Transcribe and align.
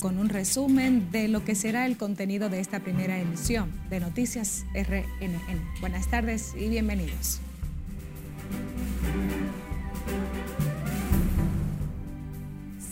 con 0.00 0.16
un 0.20 0.28
resumen 0.28 1.10
de 1.10 1.26
lo 1.26 1.44
que 1.44 1.56
será 1.56 1.84
el 1.84 1.96
contenido 1.96 2.48
de 2.48 2.60
esta 2.60 2.78
primera 2.78 3.18
emisión 3.18 3.68
de 3.90 3.98
Noticias 3.98 4.64
RNN. 4.72 5.80
Buenas 5.80 6.08
tardes 6.08 6.54
y 6.56 6.68
bienvenidos. 6.68 7.40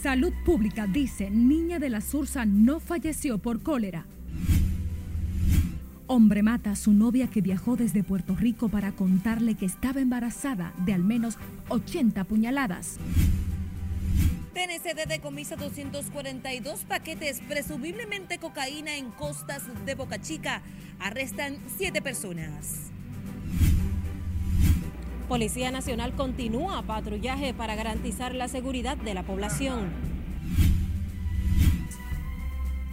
Salud 0.03 0.32
Pública 0.45 0.88
dice, 0.88 1.30
niña 1.30 1.79
de 1.79 1.90
la 1.90 2.00
Sursa 2.00 2.45
no 2.45 2.80
falleció 2.80 3.38
por 3.38 3.62
cólera. 3.62 4.04
Hombre 6.09 6.43
mata 6.43 6.73
a 6.73 6.77
su 6.77 6.93
novia 6.93 7.29
que 7.29 7.41
viajó 7.41 7.77
desde 7.77 8.02
Puerto 8.02 8.34
Rico 8.34 8.68
para 8.68 8.91
contarle 8.91 9.54
que 9.54 9.66
estaba 9.66 10.00
embarazada 10.00 10.73
de 10.84 10.93
al 10.93 11.04
menos 11.04 11.38
80 11.68 12.25
puñaladas. 12.25 12.98
TNCD 14.55 15.07
decomisa 15.07 15.57
242 15.57 16.85
paquetes, 16.85 17.41
presumiblemente 17.48 18.39
cocaína 18.39 18.96
en 18.96 19.11
costas 19.11 19.62
de 19.84 19.95
Boca 19.95 20.20
Chica. 20.20 20.62
Arrestan 20.98 21.59
siete 21.77 22.01
personas. 22.01 22.91
Policía 25.29 25.71
Nacional 25.71 26.15
continúa 26.15 26.83
patrullaje 26.83 27.52
para 27.52 27.74
garantizar 27.74 28.34
la 28.34 28.48
seguridad 28.48 28.97
de 28.97 29.12
la 29.12 29.24
población. 29.24 29.91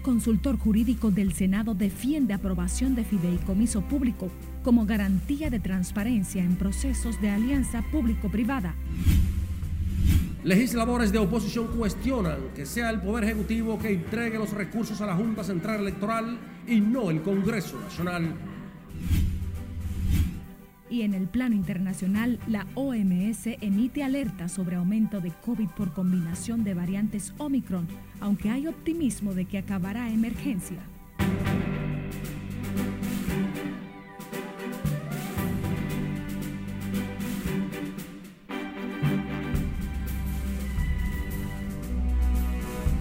Consultor 0.01 0.57
jurídico 0.57 1.11
del 1.11 1.31
Senado 1.33 1.75
defiende 1.75 2.33
aprobación 2.33 2.93
de 2.93 3.05
fideicomiso 3.05 3.81
público 3.81 4.29
como 4.61 4.85
garantía 4.85 5.49
de 5.49 5.59
transparencia 5.59 6.43
en 6.43 6.57
procesos 6.57 7.21
de 7.21 7.29
alianza 7.29 7.81
público-privada. 7.83 8.75
Legisladores 10.43 11.13
de 11.13 11.19
oposición 11.19 11.67
cuestionan 11.67 12.49
que 12.53 12.65
sea 12.65 12.89
el 12.89 12.99
Poder 12.99 13.23
Ejecutivo 13.23 13.79
que 13.79 13.93
entregue 13.93 14.37
los 14.37 14.51
recursos 14.51 14.99
a 14.99 15.05
la 15.05 15.15
Junta 15.15 15.41
Central 15.41 15.79
Electoral 15.79 16.37
y 16.67 16.81
no 16.81 17.09
el 17.11 17.21
Congreso 17.21 17.79
Nacional. 17.79 18.35
Y 20.89 21.03
en 21.03 21.13
el 21.13 21.27
plano 21.27 21.55
internacional, 21.55 22.39
la 22.47 22.67
OMS 22.75 23.47
emite 23.61 24.03
alerta 24.03 24.49
sobre 24.49 24.75
aumento 24.75 25.21
de 25.21 25.31
COVID 25.45 25.69
por 25.69 25.93
combinación 25.93 26.65
de 26.65 26.73
variantes 26.73 27.33
Omicron, 27.37 27.87
aunque 28.19 28.49
hay 28.49 28.67
optimismo 28.67 29.33
de 29.33 29.45
que 29.45 29.59
acabará 29.59 30.11
emergencia. 30.11 30.79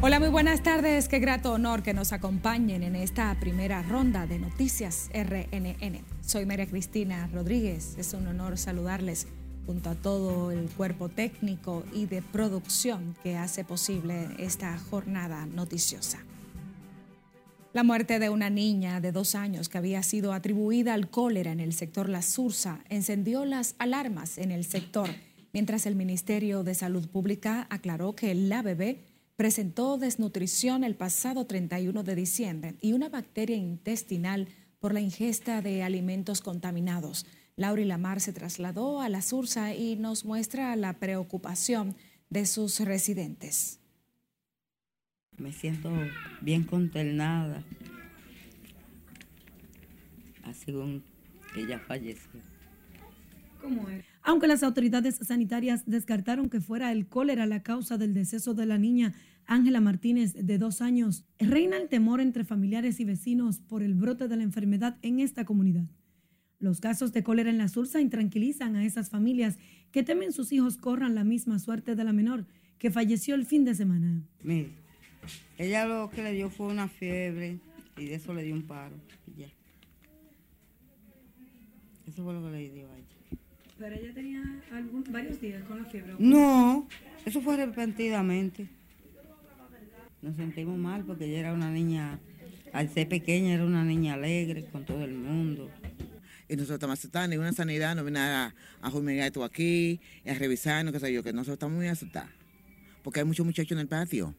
Hola, 0.05 0.19
muy 0.19 0.31
buenas 0.31 0.65
tardes. 0.65 1.07
Qué 1.07 1.21
grato 1.21 1.53
honor 1.53 1.85
que 1.85 1.95
nos 1.95 2.13
acompañen 2.13 2.83
en 2.83 2.97
esta 2.97 3.39
primera 3.39 3.83
ronda 3.83 4.27
de 4.27 4.41
Noticias 4.41 5.09
RNN. 5.15 6.01
Soy 6.27 6.45
María 6.45 6.67
Cristina 6.67 7.29
Rodríguez. 7.33 7.97
Es 7.97 8.13
un 8.13 8.27
honor 8.27 8.59
saludarles 8.59 9.29
junto 9.65 9.91
a 9.91 9.95
todo 9.95 10.51
el 10.51 10.69
cuerpo 10.71 11.09
técnico 11.09 11.85
y 11.93 12.07
de 12.07 12.21
producción 12.21 13.15
que 13.23 13.37
hace 13.37 13.63
posible 13.63 14.27
esta 14.39 14.77
jornada 14.77 15.47
noticiosa. 15.47 16.19
La 17.73 17.85
muerte 17.85 18.19
de 18.19 18.29
una 18.29 18.51
niña 18.51 19.01
de 19.01 19.13
dos 19.13 19.37
años 19.37 19.69
que 19.69 19.79
había 19.79 20.03
sido 20.03 20.33
atribuida 20.33 20.95
al 20.95 21.11
cólera 21.11 21.53
en 21.53 21.61
el 21.61 21.75
sector 21.75 22.09
La 22.09 22.23
Sursa 22.23 22.81
encendió 22.89 23.45
las 23.45 23.77
alarmas 23.79 24.39
en 24.39 24.51
el 24.51 24.65
sector, 24.65 25.11
mientras 25.53 25.87
el 25.87 25.95
Ministerio 25.95 26.65
de 26.65 26.75
Salud 26.75 27.07
Pública 27.07 27.69
aclaró 27.71 28.17
que 28.17 28.35
la 28.35 28.63
bebé 28.63 29.12
presentó 29.37 29.99
desnutrición 29.99 30.85
el 30.85 30.95
pasado 30.95 31.47
31 31.47 32.03
de 32.03 32.15
diciembre 32.15 32.77
y 32.81 32.93
una 32.93 33.09
bacteria 33.09 33.57
intestinal 33.57 34.49
por 34.79 34.93
la 34.95 35.01
ingesta 35.01 35.63
de 35.63 35.83
alimentos 35.83 36.41
contaminados. 36.41 37.27
Laura 37.57 37.85
Lamar 37.85 38.21
se 38.21 38.33
trasladó 38.33 39.01
a 39.01 39.09
la 39.09 39.23
Sursa 39.23 39.75
y 39.75 39.97
nos 39.97 40.25
muestra 40.25 40.75
la 40.77 40.95
preocupación 40.95 41.97
de 42.31 42.47
sus 42.47 42.81
residentes. 42.81 43.79
Me 45.39 45.53
siento 45.53 45.91
bien 46.41 46.65
consternada, 46.65 47.63
así 50.45 50.73
como 50.73 51.01
que 51.53 51.63
ella 51.63 51.79
falleció. 51.79 52.41
¿Cómo 53.61 53.89
es? 53.89 54.12
Aunque 54.23 54.47
las 54.47 54.63
autoridades 54.63 55.17
sanitarias 55.17 55.83
descartaron 55.87 56.49
que 56.49 56.61
fuera 56.61 56.93
el 56.93 57.09
cólera 57.09 57.47
la 57.47 57.63
causa 57.63 57.99
del 57.99 58.15
deceso 58.15 58.55
de 58.55 58.67
la 58.67 58.79
niña 58.79 59.15
Ángela 59.47 59.81
Martínez, 59.81 60.35
de 60.35 60.59
dos 60.59 60.81
años, 60.81 61.25
reina 61.39 61.77
el 61.77 61.89
temor 61.89 62.21
entre 62.21 62.45
familiares 62.45 63.01
y 63.01 63.05
vecinos 63.05 63.59
por 63.59 63.83
el 63.83 63.95
brote 63.95 64.29
de 64.29 64.37
la 64.37 64.45
enfermedad 64.45 64.97
en 65.03 65.19
esta 65.19 65.45
comunidad. 65.45 65.87
Los 66.61 66.81
casos 66.81 67.13
de 67.13 67.25
cólera 67.25 67.51
en 67.51 67.59
la 67.59 67.67
Sursa 67.67 68.01
intranquilizan 68.01 68.77
a 68.77 68.85
esas 68.85 69.11
familias 69.11 69.59
que 69.91 70.05
temen 70.05 70.33
sus 70.33 70.53
hijos 70.53 70.77
corran 70.77 71.17
la 71.17 71.25
misma 71.25 71.59
suerte 71.59 71.97
de 71.97 72.05
la 72.05 72.13
menor 72.13 72.47
que 72.79 72.93
falleció 72.93 73.35
el 73.35 73.47
fin 73.47 73.65
de 73.65 73.75
semana. 73.75 74.23
Mire, 74.45 74.71
ella 75.59 75.87
lo 75.87 76.11
que 76.11 76.23
le 76.23 76.33
dio 76.33 76.51
fue 76.51 76.67
una 76.67 76.89
fiebre 76.89 77.59
y 77.97 78.07
de 78.07 78.15
eso 78.15 78.33
le 78.33 78.45
dio 78.45 78.55
un 78.55 78.63
paro. 78.63 78.95
ya. 79.37 79.49
Eso 82.07 82.25
fue 82.25 82.35
lo 82.35 82.45
que 82.45 82.51
le 82.51 82.71
dio 82.71 82.91
a 82.91 82.97
ella. 82.97 83.12
¿Pero 83.83 83.97
ella 83.97 84.15
tenía 84.15 84.43
varios 85.11 85.41
días 85.41 85.65
con 85.65 85.83
la 85.83 85.85
fiebre? 85.87 86.15
No, 86.21 86.87
eso 87.27 87.41
fue 87.41 87.57
repentinamente. 87.57 88.69
Nos 90.23 90.37
sentimos 90.37 90.79
mal 90.79 91.05
porque 91.05 91.25
ella 91.25 91.41
era 91.41 91.53
una 91.53 91.69
niña, 91.69 92.21
al 92.73 92.89
ser 92.91 93.09
pequeña, 93.09 93.55
era 93.55 93.65
una 93.65 93.83
niña 93.83 94.15
alegre 94.15 94.67
con 94.67 94.85
todo 94.85 95.03
el 95.03 95.15
mundo. 95.15 95.69
Y 96.49 96.55
nosotros 96.55 96.77
estamos 96.77 97.01
asustados, 97.01 97.29
ninguna 97.29 97.53
sanidad 97.53 97.97
nos 97.97 98.05
viene 98.05 98.21
a, 98.21 98.55
a 98.81 98.91
fumigar 98.93 99.27
esto 99.27 99.43
aquí, 99.43 100.01
a 100.25 100.35
revisarnos, 100.35 100.93
qué 100.93 101.01
sé 101.01 101.13
yo, 101.13 101.25
que 101.25 101.33
nosotros 101.33 101.55
estamos 101.55 101.77
muy 101.77 101.89
asustados. 101.89 102.31
Porque 103.03 103.19
hay 103.19 103.27
muchos 103.27 103.45
muchachos 103.45 103.73
en 103.73 103.79
el 103.81 103.89
patio. 103.89 104.33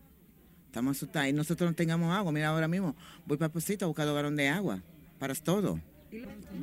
Estamos 0.68 0.96
asustados. 0.96 1.28
Y 1.28 1.34
nosotros 1.34 1.70
no 1.70 1.76
tengamos 1.76 2.16
agua. 2.16 2.32
Mira, 2.32 2.48
ahora 2.48 2.70
mismo 2.70 2.96
voy 3.26 3.38
para 3.38 3.52
el 3.54 3.78
a 3.82 3.86
buscar 3.88 4.08
galón 4.08 4.38
de 4.38 4.48
agua. 4.48 4.82
Para 5.20 5.36
todo. 5.36 5.82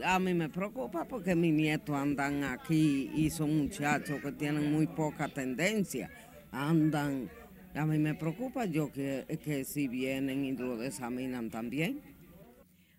A 0.04 0.18
mí 0.18 0.34
me 0.34 0.48
preocupa 0.48 1.04
porque 1.04 1.34
mis 1.34 1.52
nietos 1.52 1.96
andan 1.96 2.44
aquí 2.44 3.10
y 3.14 3.30
son 3.30 3.56
muchachos 3.58 4.20
que 4.22 4.32
tienen 4.32 4.72
muy 4.72 4.86
poca 4.86 5.28
tendencia. 5.28 6.10
Andan, 6.52 7.28
a 7.74 7.86
mí 7.86 7.98
me 7.98 8.14
preocupa 8.14 8.64
yo 8.64 8.90
que, 8.92 9.26
que 9.44 9.64
si 9.64 9.88
vienen 9.88 10.44
y 10.44 10.52
lo 10.52 10.82
examinan 10.82 11.50
también. 11.50 12.00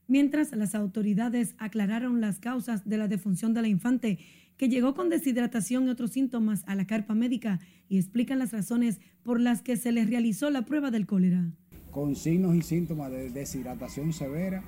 Mientras 0.07 0.51
las 0.51 0.75
autoridades 0.75 1.55
aclararon 1.57 2.19
las 2.19 2.39
causas 2.39 2.87
de 2.87 2.97
la 2.97 3.07
defunción 3.07 3.53
de 3.53 3.61
la 3.61 3.67
infante, 3.69 4.19
que 4.57 4.67
llegó 4.67 4.93
con 4.93 5.09
deshidratación 5.09 5.87
y 5.87 5.89
otros 5.89 6.11
síntomas 6.11 6.63
a 6.67 6.75
la 6.75 6.85
carpa 6.85 7.15
médica 7.15 7.59
y 7.87 7.97
explican 7.97 8.39
las 8.39 8.51
razones 8.51 8.99
por 9.23 9.39
las 9.39 9.61
que 9.61 9.77
se 9.77 9.91
les 9.91 10.09
realizó 10.09 10.49
la 10.49 10.63
prueba 10.63 10.91
del 10.91 11.07
cólera. 11.07 11.51
Con 11.91 12.15
signos 12.15 12.55
y 12.55 12.61
síntomas 12.61 13.11
de 13.11 13.29
deshidratación 13.31 14.13
severa 14.13 14.63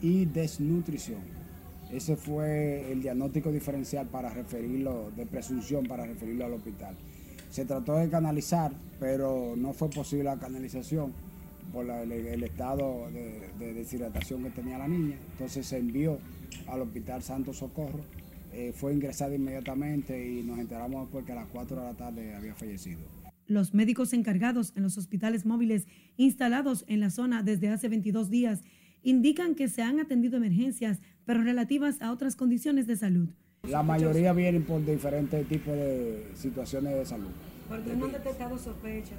y 0.00 0.24
desnutrición. 0.26 1.20
Ese 1.90 2.16
fue 2.16 2.90
el 2.90 3.02
diagnóstico 3.02 3.52
diferencial 3.52 4.06
para 4.06 4.30
referirlo, 4.30 5.10
de 5.16 5.24
presunción 5.26 5.86
para 5.86 6.04
referirlo 6.04 6.44
al 6.44 6.54
hospital. 6.54 6.96
Se 7.50 7.64
trató 7.64 7.96
de 7.96 8.08
canalizar, 8.08 8.72
pero 8.98 9.54
no 9.56 9.72
fue 9.72 9.88
posible 9.88 10.24
la 10.24 10.36
canalización 10.36 11.12
por 11.72 11.88
el, 11.88 12.42
estado 12.42 13.08
de, 13.12 13.74
deshidratación 13.74 14.42
que 14.42 14.50
tenía 14.50 14.78
la 14.78 14.88
niña. 14.88 15.16
Entonces 15.32 15.66
se 15.66 15.78
envió 15.78 16.18
al 16.66 16.80
Hospital 16.82 17.22
Santo 17.22 17.52
Socorro, 17.52 18.00
eh, 18.52 18.72
fue 18.74 18.92
ingresada 18.92 19.34
inmediatamente 19.34 20.28
y 20.28 20.42
nos 20.42 20.58
enteramos 20.58 21.08
porque 21.10 21.32
a 21.32 21.34
las 21.36 21.46
4 21.48 21.76
de 21.76 21.82
la 21.82 21.94
tarde 21.94 22.34
había 22.34 22.54
fallecido. 22.54 23.00
Los 23.46 23.74
médicos 23.74 24.12
encargados 24.12 24.72
en 24.76 24.82
los 24.82 24.98
hospitales 24.98 25.46
móviles 25.46 25.86
instalados 26.16 26.84
en 26.88 27.00
la 27.00 27.10
zona 27.10 27.42
desde 27.42 27.68
hace 27.68 27.88
22 27.88 28.28
días 28.28 28.62
indican 29.06 29.54
que 29.54 29.68
se 29.68 29.82
han 29.82 30.00
atendido 30.00 30.36
emergencias, 30.36 30.98
pero 31.24 31.40
relativas 31.40 32.02
a 32.02 32.10
otras 32.10 32.34
condiciones 32.34 32.88
de 32.88 32.96
salud. 32.96 33.28
La 33.70 33.84
mayoría 33.84 34.32
vienen 34.32 34.64
por 34.64 34.84
diferentes 34.84 35.46
tipos 35.46 35.74
de 35.74 36.26
situaciones 36.34 36.92
de 36.94 37.06
salud. 37.06 37.30
¿Por 37.68 37.82
qué 37.82 37.94
no 37.94 38.06
han 38.06 38.12
detectado 38.12 38.58
sospechas? 38.58 39.18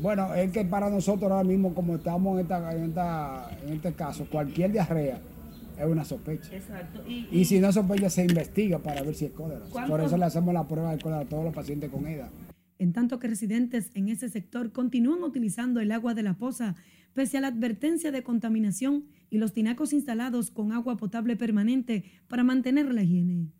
Bueno, 0.00 0.34
es 0.34 0.50
que 0.50 0.64
para 0.64 0.90
nosotros 0.90 1.30
ahora 1.30 1.44
mismo, 1.44 1.74
como 1.74 1.94
estamos 1.94 2.40
en, 2.40 2.48
en, 2.50 3.72
este 3.72 3.92
caso, 3.92 4.26
cualquier 4.28 4.72
diarrea 4.72 5.20
es 5.78 5.86
una 5.86 6.04
sospecha. 6.04 6.56
Exacto. 6.56 7.04
Y, 7.06 7.44
si 7.44 7.60
no 7.60 7.72
sospecha, 7.72 8.10
se 8.10 8.24
investiga 8.24 8.80
para 8.80 9.02
ver 9.02 9.14
si 9.14 9.26
es 9.26 9.30
cólera. 9.30 9.64
Por 9.86 10.00
eso 10.00 10.16
le 10.16 10.24
hacemos 10.24 10.52
la 10.52 10.66
prueba 10.66 10.90
de 10.90 11.00
cólera 11.00 11.22
a 11.22 11.24
todos 11.24 11.44
los 11.44 11.54
pacientes 11.54 11.88
con 11.88 12.04
EDA. 12.04 12.30
En 12.80 12.92
tanto 12.92 13.20
que 13.20 13.28
residentes 13.28 13.92
en 13.94 14.08
ese 14.08 14.28
sector 14.28 14.72
continúan 14.72 15.22
utilizando 15.22 15.80
el 15.80 15.92
agua 15.92 16.14
de 16.14 16.22
la 16.24 16.34
poza 16.34 16.74
pese 17.14 17.38
a 17.38 17.40
la 17.40 17.48
advertencia 17.48 18.12
de 18.12 18.22
contaminación 18.22 19.06
y 19.30 19.38
los 19.38 19.52
tinacos 19.52 19.92
instalados 19.92 20.50
con 20.50 20.72
agua 20.72 20.96
potable 20.96 21.36
permanente 21.36 22.04
para 22.28 22.44
mantener 22.44 22.92
la 22.92 23.02
higiene. 23.02 23.52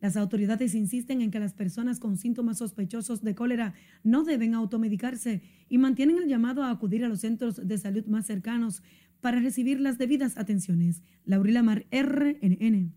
Las 0.00 0.16
autoridades 0.16 0.74
insisten 0.74 1.22
en 1.22 1.30
que 1.30 1.38
las 1.38 1.54
personas 1.54 2.00
con 2.00 2.16
síntomas 2.16 2.58
sospechosos 2.58 3.22
de 3.22 3.36
cólera 3.36 3.74
no 4.02 4.24
deben 4.24 4.52
automedicarse 4.54 5.42
y 5.68 5.78
mantienen 5.78 6.18
el 6.18 6.28
llamado 6.28 6.64
a 6.64 6.70
acudir 6.70 7.04
a 7.04 7.08
los 7.08 7.20
centros 7.20 7.68
de 7.68 7.78
salud 7.78 8.04
más 8.06 8.26
cercanos 8.26 8.82
para 9.20 9.38
recibir 9.38 9.80
las 9.80 9.98
debidas 9.98 10.36
atenciones. 10.36 11.02
Laurila 11.24 11.62
Mar, 11.62 11.86
RNN. 11.92 12.94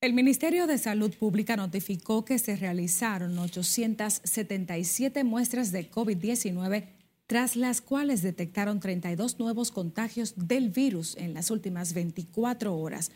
El 0.00 0.14
Ministerio 0.14 0.66
de 0.66 0.78
Salud 0.78 1.12
Pública 1.14 1.56
notificó 1.56 2.24
que 2.24 2.38
se 2.38 2.56
realizaron 2.56 3.38
877 3.38 5.24
muestras 5.24 5.72
de 5.72 5.90
COVID-19, 5.90 6.86
tras 7.26 7.56
las 7.56 7.80
cuales 7.80 8.22
detectaron 8.22 8.80
32 8.80 9.38
nuevos 9.38 9.70
contagios 9.70 10.34
del 10.36 10.70
virus 10.70 11.16
en 11.16 11.34
las 11.34 11.50
últimas 11.50 11.94
24 11.94 12.76
horas 12.76 13.10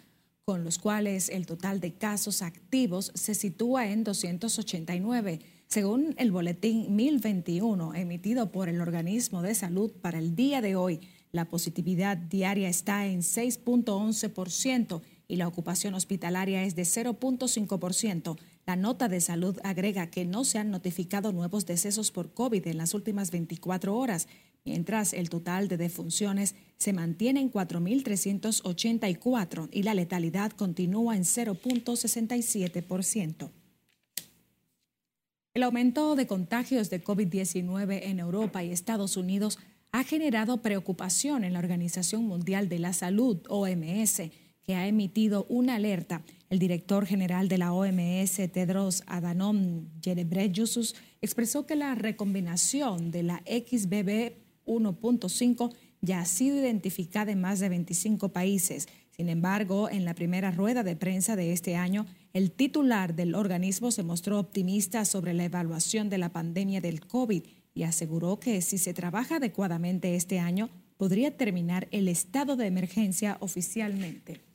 con 0.49 0.62
los 0.62 0.79
cuales 0.79 1.29
el 1.29 1.44
total 1.44 1.81
de 1.81 1.94
casos 1.94 2.41
activos 2.41 3.11
se 3.17 3.35
sitúa 3.35 3.88
en 3.88 4.05
289, 4.05 5.41
según 5.67 6.14
el 6.19 6.31
boletín 6.31 6.94
1021 6.94 7.97
emitido 7.97 8.53
por 8.53 8.69
el 8.69 8.81
organismo 8.81 9.43
de 9.43 9.56
salud 9.56 9.91
para 9.91 10.20
el 10.20 10.37
día 10.37 10.61
de 10.61 10.76
hoy. 10.76 11.00
La 11.32 11.47
positividad 11.47 12.17
diaria 12.17 12.69
está 12.69 13.09
en 13.09 13.23
6.11% 13.23 15.02
y 15.26 15.35
la 15.35 15.49
ocupación 15.49 15.94
hospitalaria 15.94 16.62
es 16.62 16.76
de 16.76 16.82
0.5%. 16.82 18.38
La 18.67 18.77
nota 18.77 19.09
de 19.09 19.21
salud 19.21 19.59
agrega 19.63 20.11
que 20.11 20.25
no 20.25 20.45
se 20.45 20.59
han 20.59 20.71
notificado 20.71 21.33
nuevos 21.33 21.67
decesos 21.67 22.11
por 22.11 22.35
COVID 22.35 22.67
en 22.67 22.79
las 22.79 22.95
últimas 22.95 23.31
24 23.31 23.97
horas 23.97 24.27
mientras 24.67 25.15
el 25.15 25.31
total 25.31 25.69
de 25.69 25.79
defunciones 25.79 26.57
se 26.77 26.93
mantiene 26.93 27.41
en 27.41 27.51
4.384 27.51 29.71
y 29.73 29.85
la 29.85 29.95
letalidad 29.95 30.51
continúa 30.51 31.17
en 31.17 31.23
0.67%. 31.23 33.51
El 35.55 35.62
aumento 35.62 36.17
de 36.17 36.27
contagios 36.27 36.91
de 36.91 37.03
COVID-19 37.03 38.01
en 38.03 38.19
Europa 38.19 38.62
y 38.62 38.73
Estados 38.73 39.17
Unidos 39.17 39.59
ha 39.93 40.05
generado 40.05 40.61
preocupación 40.61 41.45
en 41.45 41.55
la 41.55 41.61
Organización 41.61 42.27
Mundial 42.27 42.69
de 42.69 42.81
la 42.81 42.93
Salud, 42.93 43.39
OMS, 43.49 44.21
que 44.65 44.75
ha 44.75 44.87
emitido 44.87 45.47
una 45.49 45.77
alerta. 45.77 46.21
El 46.49 46.61
director 46.61 47.07
general 47.07 47.49
de 47.49 47.59
la 47.59 47.73
OMS, 47.73 48.37
Tedros 48.53 49.03
Adhanom 49.07 49.89
Ghebreyesus, 50.01 50.95
expresó 51.21 51.67
que 51.67 51.75
la 51.75 51.95
recombinación 51.97 53.11
de 53.11 53.25
la 53.25 53.43
XBB 53.47 54.35
1.5 54.65 55.75
ya 56.03 56.21
ha 56.21 56.25
sido 56.25 56.57
identificada 56.57 57.33
en 57.33 57.41
más 57.41 57.59
de 57.59 57.69
25 57.69 58.33
países. 58.33 58.89
Sin 59.11 59.29
embargo, 59.29 59.89
en 59.91 60.05
la 60.05 60.15
primera 60.15 60.53
rueda 60.53 60.85
de 60.85 60.95
prensa 60.95 61.35
de 61.35 61.53
este 61.53 61.75
año, 61.75 62.07
el 62.33 62.53
titular 62.53 63.17
del 63.17 63.35
organismo 63.35 63.91
se 63.91 64.05
mostró 64.05 64.39
optimista 64.39 65.05
sobre 65.05 65.35
la 65.35 65.45
evaluación 65.45 66.11
de 66.11 66.19
la 66.19 66.33
pandemia 66.33 66.81
del 66.81 67.01
COVID 67.01 67.43
y 67.75 67.83
aseguró 67.83 68.39
que 68.39 68.63
si 68.63 68.79
se 68.79 68.95
trabaja 68.95 69.37
adecuadamente 69.37 70.15
este 70.15 70.39
año, 70.39 70.71
podría 70.97 71.37
terminar 71.37 71.89
el 71.91 72.09
estado 72.09 72.57
de 72.57 72.67
emergencia 72.67 73.37
oficialmente. 73.41 74.46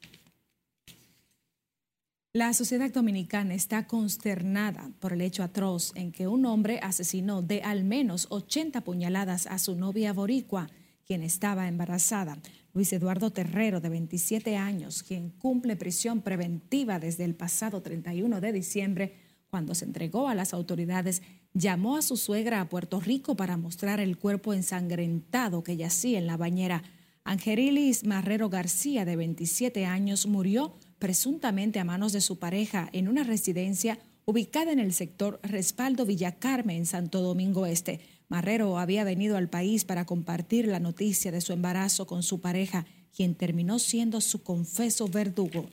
La 2.34 2.54
sociedad 2.54 2.90
dominicana 2.90 3.54
está 3.56 3.88
consternada 3.88 4.90
por 5.02 5.12
el 5.12 5.20
hecho 5.20 5.44
atroz 5.44 5.92
en 5.96 6.14
que 6.14 6.30
un 6.30 6.46
hombre 6.46 6.80
asesinó 6.82 7.42
de 7.42 7.62
al 7.62 7.84
menos 7.84 8.28
80 8.30 8.86
puñaladas 8.86 9.48
a 9.48 9.60
su 9.60 9.76
novia 9.76 10.14
boricua, 10.14 10.70
quien 11.06 11.24
estaba 11.24 11.68
embarazada. 11.68 12.38
Luis 12.74 12.94
Eduardo 12.94 13.32
Terrero, 13.32 13.82
de 13.82 13.90
27 13.90 14.56
años, 14.56 15.04
quien 15.04 15.32
cumple 15.32 15.76
prisión 15.76 16.22
preventiva 16.22 17.00
desde 17.00 17.26
el 17.26 17.36
pasado 17.36 17.82
31 17.82 18.40
de 18.40 18.54
diciembre, 18.54 19.14
cuando 19.50 19.76
se 19.76 19.84
entregó 19.84 20.30
a 20.30 20.36
las 20.36 20.54
autoridades, 20.54 21.24
llamó 21.54 21.98
a 21.98 22.02
su 22.02 22.16
suegra 22.16 22.62
a 22.62 22.70
Puerto 22.70 23.02
Rico 23.02 23.36
para 23.36 23.58
mostrar 23.58 24.00
el 24.00 24.18
cuerpo 24.18 24.54
ensangrentado 24.54 25.66
que 25.66 25.76
yacía 25.76 26.18
en 26.18 26.28
la 26.28 26.38
bañera. 26.38 26.84
Angelilis 27.26 28.06
Marrero 28.06 28.48
García, 28.48 29.04
de 29.04 29.18
27 29.18 29.86
años, 29.86 30.28
murió 30.28 30.78
presuntamente 31.02 31.80
a 31.80 31.84
manos 31.84 32.14
de 32.14 32.22
su 32.22 32.38
pareja 32.38 32.88
en 32.94 33.10
una 33.10 33.24
residencia 33.24 33.98
ubicada 34.26 34.72
en 34.72 34.78
el 34.78 34.94
sector 34.94 35.40
Respaldo 35.42 36.06
Villa 36.06 36.34
Carmen, 36.34 36.78
en 36.78 36.86
Santo 36.86 37.22
Domingo 37.22 37.66
Este. 37.66 38.00
Marrero 38.30 38.78
había 38.78 39.04
venido 39.04 39.36
al 39.36 39.50
país 39.50 39.84
para 39.84 40.06
compartir 40.06 40.68
la 40.68 40.80
noticia 40.80 41.32
de 41.32 41.42
su 41.42 41.54
embarazo 41.54 42.06
con 42.06 42.22
su 42.22 42.40
pareja, 42.40 42.86
quien 43.16 43.34
terminó 43.34 43.80
siendo 43.80 44.22
su 44.22 44.44
confeso 44.44 45.08
verdugo. 45.08 45.66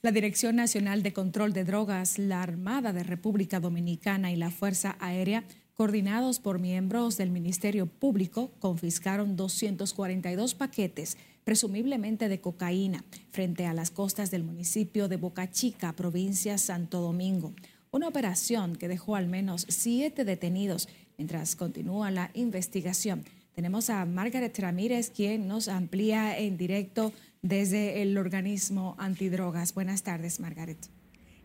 La 0.00 0.12
Dirección 0.12 0.54
Nacional 0.54 1.02
de 1.02 1.12
Control 1.12 1.52
de 1.52 1.64
Drogas, 1.64 2.20
la 2.20 2.40
Armada 2.40 2.92
de 2.92 3.02
República 3.02 3.58
Dominicana 3.58 4.30
y 4.30 4.36
la 4.36 4.52
Fuerza 4.52 4.96
Aérea, 5.00 5.44
coordinados 5.74 6.38
por 6.38 6.60
miembros 6.60 7.16
del 7.16 7.30
Ministerio 7.30 7.86
Público, 7.86 8.52
confiscaron 8.60 9.34
242 9.34 10.54
paquetes 10.54 11.16
presumiblemente 11.44 12.28
de 12.28 12.40
cocaína, 12.40 13.04
frente 13.30 13.66
a 13.66 13.74
las 13.74 13.90
costas 13.90 14.30
del 14.30 14.44
municipio 14.44 15.08
de 15.08 15.16
Boca 15.16 15.50
Chica, 15.50 15.92
provincia 15.92 16.58
Santo 16.58 17.00
Domingo. 17.00 17.54
Una 17.90 18.08
operación 18.08 18.76
que 18.76 18.88
dejó 18.88 19.16
al 19.16 19.28
menos 19.28 19.66
siete 19.68 20.24
detenidos 20.24 20.88
mientras 21.18 21.56
continúa 21.56 22.10
la 22.10 22.30
investigación. 22.34 23.24
Tenemos 23.54 23.90
a 23.90 24.04
Margaret 24.06 24.58
Ramírez, 24.58 25.10
quien 25.10 25.46
nos 25.46 25.68
amplía 25.68 26.38
en 26.38 26.56
directo 26.56 27.12
desde 27.42 28.00
el 28.00 28.16
organismo 28.16 28.96
antidrogas. 28.98 29.74
Buenas 29.74 30.02
tardes, 30.02 30.40
Margaret. 30.40 30.78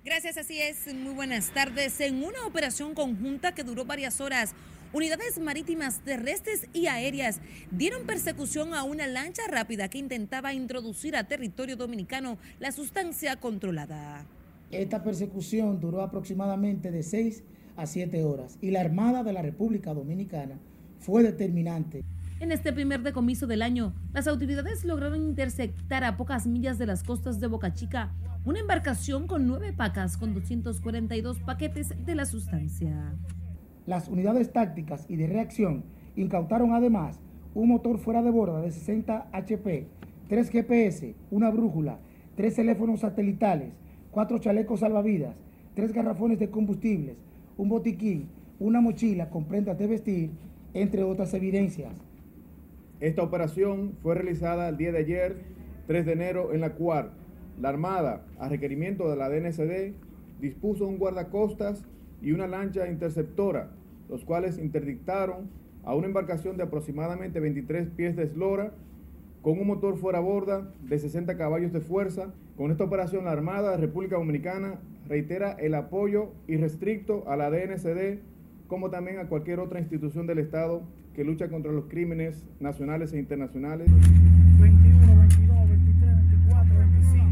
Gracias, 0.05 0.37
así 0.37 0.57
es. 0.57 0.93
Muy 0.93 1.13
buenas 1.13 1.53
tardes. 1.53 1.99
En 1.99 2.23
una 2.23 2.45
operación 2.45 2.93
conjunta 2.93 3.53
que 3.53 3.63
duró 3.63 3.83
varias 3.83 4.21
horas, 4.21 4.53
Unidades 4.97 5.37
marítimas, 5.39 5.99
terrestres 5.99 6.67
y 6.73 6.87
aéreas 6.87 7.39
dieron 7.69 8.07
persecución 8.07 8.73
a 8.73 8.81
una 8.81 9.05
lancha 9.05 9.43
rápida 9.47 9.89
que 9.89 9.99
intentaba 9.99 10.55
introducir 10.55 11.15
a 11.15 11.25
territorio 11.25 11.75
dominicano 11.75 12.39
la 12.59 12.71
sustancia 12.71 13.35
controlada. 13.35 14.25
Esta 14.71 15.03
persecución 15.03 15.79
duró 15.79 16.01
aproximadamente 16.01 16.89
de 16.89 17.03
6 17.03 17.43
a 17.75 17.85
7 17.85 18.23
horas 18.23 18.57
y 18.59 18.71
la 18.71 18.81
Armada 18.81 19.23
de 19.23 19.33
la 19.33 19.43
República 19.43 19.93
Dominicana 19.93 20.57
fue 20.99 21.21
determinante. 21.21 22.03
En 22.39 22.51
este 22.51 22.73
primer 22.73 23.03
decomiso 23.03 23.45
del 23.45 23.61
año, 23.61 23.93
las 24.13 24.25
autoridades 24.25 24.83
lograron 24.83 25.21
interceptar 25.21 26.05
a 26.05 26.17
pocas 26.17 26.47
millas 26.47 26.79
de 26.79 26.87
las 26.87 27.03
costas 27.03 27.39
de 27.39 27.45
Boca 27.45 27.71
Chica 27.71 28.15
una 28.45 28.61
embarcación 28.61 29.27
con 29.27 29.45
nueve 29.45 29.73
pacas 29.73 30.17
con 30.17 30.33
242 30.33 31.39
paquetes 31.41 31.93
de 32.03 32.15
la 32.15 32.25
sustancia. 32.25 33.13
Las 33.87 34.09
unidades 34.09 34.51
tácticas 34.51 35.05
y 35.07 35.15
de 35.15 35.27
reacción 35.27 35.85
incautaron 36.17 36.73
además 36.73 37.21
un 37.55 37.69
motor 37.69 37.99
fuera 37.99 38.21
de 38.21 38.29
borda 38.29 38.59
de 38.59 38.69
60 38.69 39.29
HP, 39.31 39.87
tres 40.27 40.49
GPS, 40.49 41.15
una 41.31 41.49
brújula, 41.49 41.99
tres 42.35 42.55
teléfonos 42.55 42.99
satelitales, 42.99 43.71
cuatro 44.11 44.39
chalecos 44.39 44.81
salvavidas, 44.81 45.37
tres 45.73 45.93
garrafones 45.93 46.37
de 46.37 46.49
combustibles, 46.49 47.15
un 47.55 47.69
botiquín, 47.69 48.27
una 48.59 48.81
mochila 48.81 49.29
con 49.29 49.45
prendas 49.45 49.77
de 49.77 49.87
vestir, 49.87 50.31
entre 50.73 51.03
otras 51.03 51.33
evidencias. 51.33 51.93
Esta 52.99 53.23
operación 53.23 53.93
fue 54.03 54.15
realizada 54.15 54.67
el 54.67 54.75
día 54.75 54.91
de 54.91 54.99
ayer, 54.99 55.37
3 55.87 56.05
de 56.05 56.11
enero, 56.11 56.53
en 56.53 56.59
la 56.59 56.73
cual 56.73 57.11
la 57.57 57.69
Armada, 57.69 58.25
a 58.37 58.49
requerimiento 58.49 59.09
de 59.09 59.15
la 59.15 59.29
DNCD, 59.29 59.93
dispuso 60.41 60.85
un 60.85 60.97
guardacostas 60.97 61.85
y 62.21 62.31
una 62.31 62.47
lancha 62.47 62.89
interceptora, 62.89 63.71
los 64.09 64.23
cuales 64.23 64.57
interdictaron 64.57 65.49
a 65.83 65.95
una 65.95 66.07
embarcación 66.07 66.57
de 66.57 66.63
aproximadamente 66.63 67.39
23 67.39 67.89
pies 67.89 68.15
de 68.15 68.23
eslora 68.23 68.73
con 69.41 69.59
un 69.59 69.67
motor 69.67 69.97
fuera 69.97 70.19
borda 70.19 70.73
de 70.81 70.99
60 70.99 71.37
caballos 71.37 71.71
de 71.71 71.79
fuerza. 71.79 72.33
Con 72.57 72.71
esta 72.71 72.83
operación 72.83 73.25
la 73.25 73.31
Armada 73.31 73.71
de 73.71 73.77
República 73.77 74.17
Dominicana 74.17 74.79
reitera 75.07 75.51
el 75.53 75.75
apoyo 75.75 76.33
irrestricto 76.47 77.23
a 77.27 77.37
la 77.37 77.49
DNCD 77.49 78.19
como 78.67 78.89
también 78.89 79.19
a 79.19 79.27
cualquier 79.27 79.59
otra 79.59 79.79
institución 79.79 80.27
del 80.27 80.39
Estado 80.39 80.83
que 81.15 81.23
lucha 81.23 81.49
contra 81.49 81.71
los 81.71 81.85
crímenes 81.85 82.43
nacionales 82.59 83.13
e 83.13 83.19
internacionales. 83.19 83.87
21, 84.59 85.19
22, 85.19 85.69
23, 85.69 86.15
24, 86.29 86.77
25, 86.77 87.27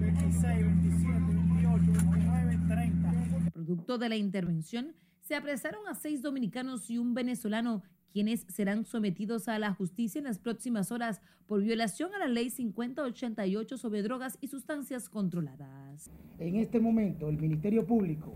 26, 0.00 0.42
27, 0.42 1.20
28, 1.60 1.92
29, 2.10 2.58
30. 2.68 3.50
Producto 3.52 3.98
de 3.98 4.08
la 4.08 4.16
intervención, 4.16 4.94
se 5.24 5.34
apresaron 5.34 5.86
a 5.88 5.94
seis 5.94 6.22
dominicanos 6.22 6.90
y 6.90 6.98
un 6.98 7.14
venezolano, 7.14 7.82
quienes 8.12 8.46
serán 8.48 8.84
sometidos 8.84 9.48
a 9.48 9.58
la 9.58 9.72
justicia 9.72 10.18
en 10.18 10.24
las 10.26 10.38
próximas 10.38 10.92
horas 10.92 11.20
por 11.46 11.62
violación 11.62 12.14
a 12.14 12.18
la 12.18 12.28
ley 12.28 12.50
5088 12.50 13.78
sobre 13.78 14.02
drogas 14.02 14.38
y 14.40 14.48
sustancias 14.48 15.08
controladas. 15.08 16.10
En 16.38 16.56
este 16.56 16.78
momento, 16.78 17.28
el 17.28 17.38
Ministerio 17.38 17.86
Público 17.86 18.34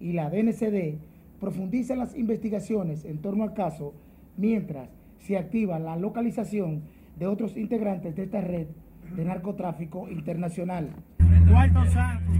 y 0.00 0.12
la 0.12 0.28
DNCD 0.28 0.98
profundizan 1.40 1.98
las 1.98 2.16
investigaciones 2.16 3.04
en 3.04 3.22
torno 3.22 3.44
al 3.44 3.54
caso 3.54 3.94
mientras 4.36 4.90
se 5.20 5.38
activa 5.38 5.78
la 5.78 5.96
localización 5.96 6.82
de 7.18 7.26
otros 7.26 7.56
integrantes 7.56 8.16
de 8.16 8.24
esta 8.24 8.40
red 8.40 8.66
de 9.14 9.24
narcotráfico 9.24 10.08
internacional. 10.08 10.90
Cuarto 11.48 11.84
saco. 11.92 12.32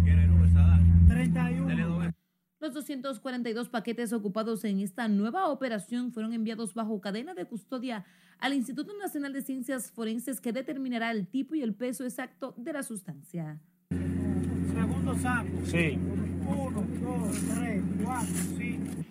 31. 1.08 2.15
Los 2.58 2.72
242 2.72 3.68
paquetes 3.68 4.14
ocupados 4.14 4.64
en 4.64 4.80
esta 4.80 5.08
nueva 5.08 5.48
operación 5.48 6.10
fueron 6.10 6.32
enviados 6.32 6.72
bajo 6.72 6.98
cadena 7.02 7.34
de 7.34 7.44
custodia 7.44 8.06
al 8.38 8.54
Instituto 8.54 8.96
Nacional 8.96 9.34
de 9.34 9.42
Ciencias 9.42 9.90
Forenses 9.90 10.40
que 10.40 10.52
determinará 10.52 11.10
el 11.10 11.26
tipo 11.26 11.54
y 11.54 11.62
el 11.62 11.74
peso 11.74 12.04
exacto 12.04 12.54
de 12.56 12.72
la 12.72 12.82
sustancia. 12.82 13.60
Segundo 13.90 15.14
saco. 15.18 15.48
Sí. 15.66 15.98
Uno, 16.48 16.86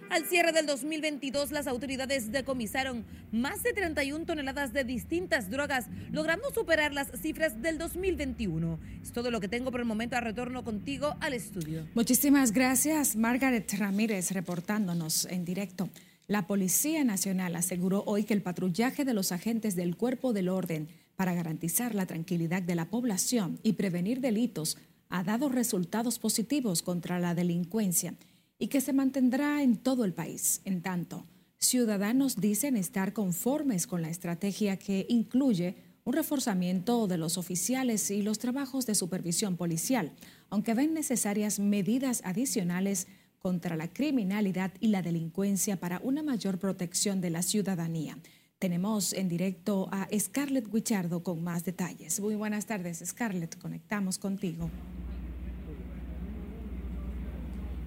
Al 0.10 0.26
cierre 0.26 0.54
del 0.54 0.66
2022, 0.66 1.52
las 1.52 1.68
autoridades 1.68 2.32
decomisaron 2.32 3.04
más 3.32 3.64
de 3.64 3.74
31 3.74 4.26
toneladas 4.26 4.72
de 4.72 4.84
distintas 4.84 5.50
drogas, 5.50 5.88
logrando 6.12 6.54
superar 6.54 6.94
las 6.94 7.12
cifras 7.22 7.62
del 7.62 7.78
2021. 7.78 8.80
Es 9.02 9.12
todo 9.12 9.30
lo 9.30 9.42
que 9.42 9.50
tengo 9.50 9.72
por 9.72 9.82
el 9.82 9.86
momento. 9.86 10.16
A 10.16 10.22
retorno 10.22 10.64
contigo 10.64 11.16
al 11.20 11.34
estudio. 11.34 11.86
Muchísimas 11.96 12.54
gracias, 12.54 13.16
Margaret 13.16 13.70
Ramírez, 13.78 14.32
reportándonos 14.32 15.26
en 15.26 15.44
directo. 15.44 15.90
La 16.28 16.48
Policía 16.48 17.04
Nacional 17.04 17.56
aseguró 17.56 18.04
hoy 18.06 18.24
que 18.24 18.34
el 18.34 18.42
patrullaje 18.42 19.04
de 19.04 19.14
los 19.14 19.32
agentes 19.32 19.76
del 19.76 19.98
Cuerpo 19.98 20.32
del 20.32 20.50
Orden 20.50 20.88
para 21.16 21.34
garantizar 21.34 21.94
la 21.94 22.06
tranquilidad 22.06 22.62
de 22.62 22.76
la 22.76 22.86
población 22.86 23.60
y 23.64 23.74
prevenir 23.74 24.22
delitos 24.22 24.78
ha 25.10 25.24
dado 25.24 25.50
resultados 25.50 26.20
positivos 26.20 26.82
contra 26.82 27.20
la 27.20 27.36
delincuencia 27.36 28.16
y 28.58 28.68
que 28.68 28.82
se 28.82 28.94
mantendrá 28.94 29.62
en 29.64 29.78
todo 29.78 30.06
el 30.06 30.14
país. 30.14 30.62
En 30.66 30.82
tanto, 30.82 31.26
ciudadanos 31.58 32.38
dicen 32.38 32.78
estar 32.78 33.14
conformes 33.14 33.88
con 33.88 34.02
la 34.02 34.10
estrategia 34.10 34.78
que 34.78 35.06
incluye 35.10 35.76
un 36.06 36.14
reforzamiento 36.14 37.08
de 37.08 37.18
los 37.18 37.38
oficiales 37.38 38.12
y 38.12 38.22
los 38.22 38.38
trabajos 38.38 38.86
de 38.86 38.94
supervisión 38.94 39.58
policial, 39.58 40.12
aunque 40.50 40.76
ven 40.76 40.94
necesarias 40.94 41.60
medidas 41.60 42.22
adicionales 42.24 43.08
contra 43.40 43.76
la 43.76 43.92
criminalidad 43.92 44.72
y 44.80 44.88
la 44.90 45.02
delincuencia 45.02 45.80
para 45.80 46.00
una 46.04 46.24
mayor 46.24 46.60
protección 46.60 47.22
de 47.22 47.32
la 47.32 47.42
ciudadanía. 47.42 48.18
Tenemos 48.65 49.13
en 49.13 49.29
directo 49.29 49.88
a 49.91 50.07
Scarlett 50.17 50.74
Guichardo 50.74 51.22
con 51.22 51.43
más 51.43 51.63
detalles. 51.63 52.19
Muy 52.19 52.34
buenas 52.34 52.65
tardes, 52.65 53.03
Scarlett. 53.05 53.60
Conectamos 53.60 54.17
contigo. 54.17 54.72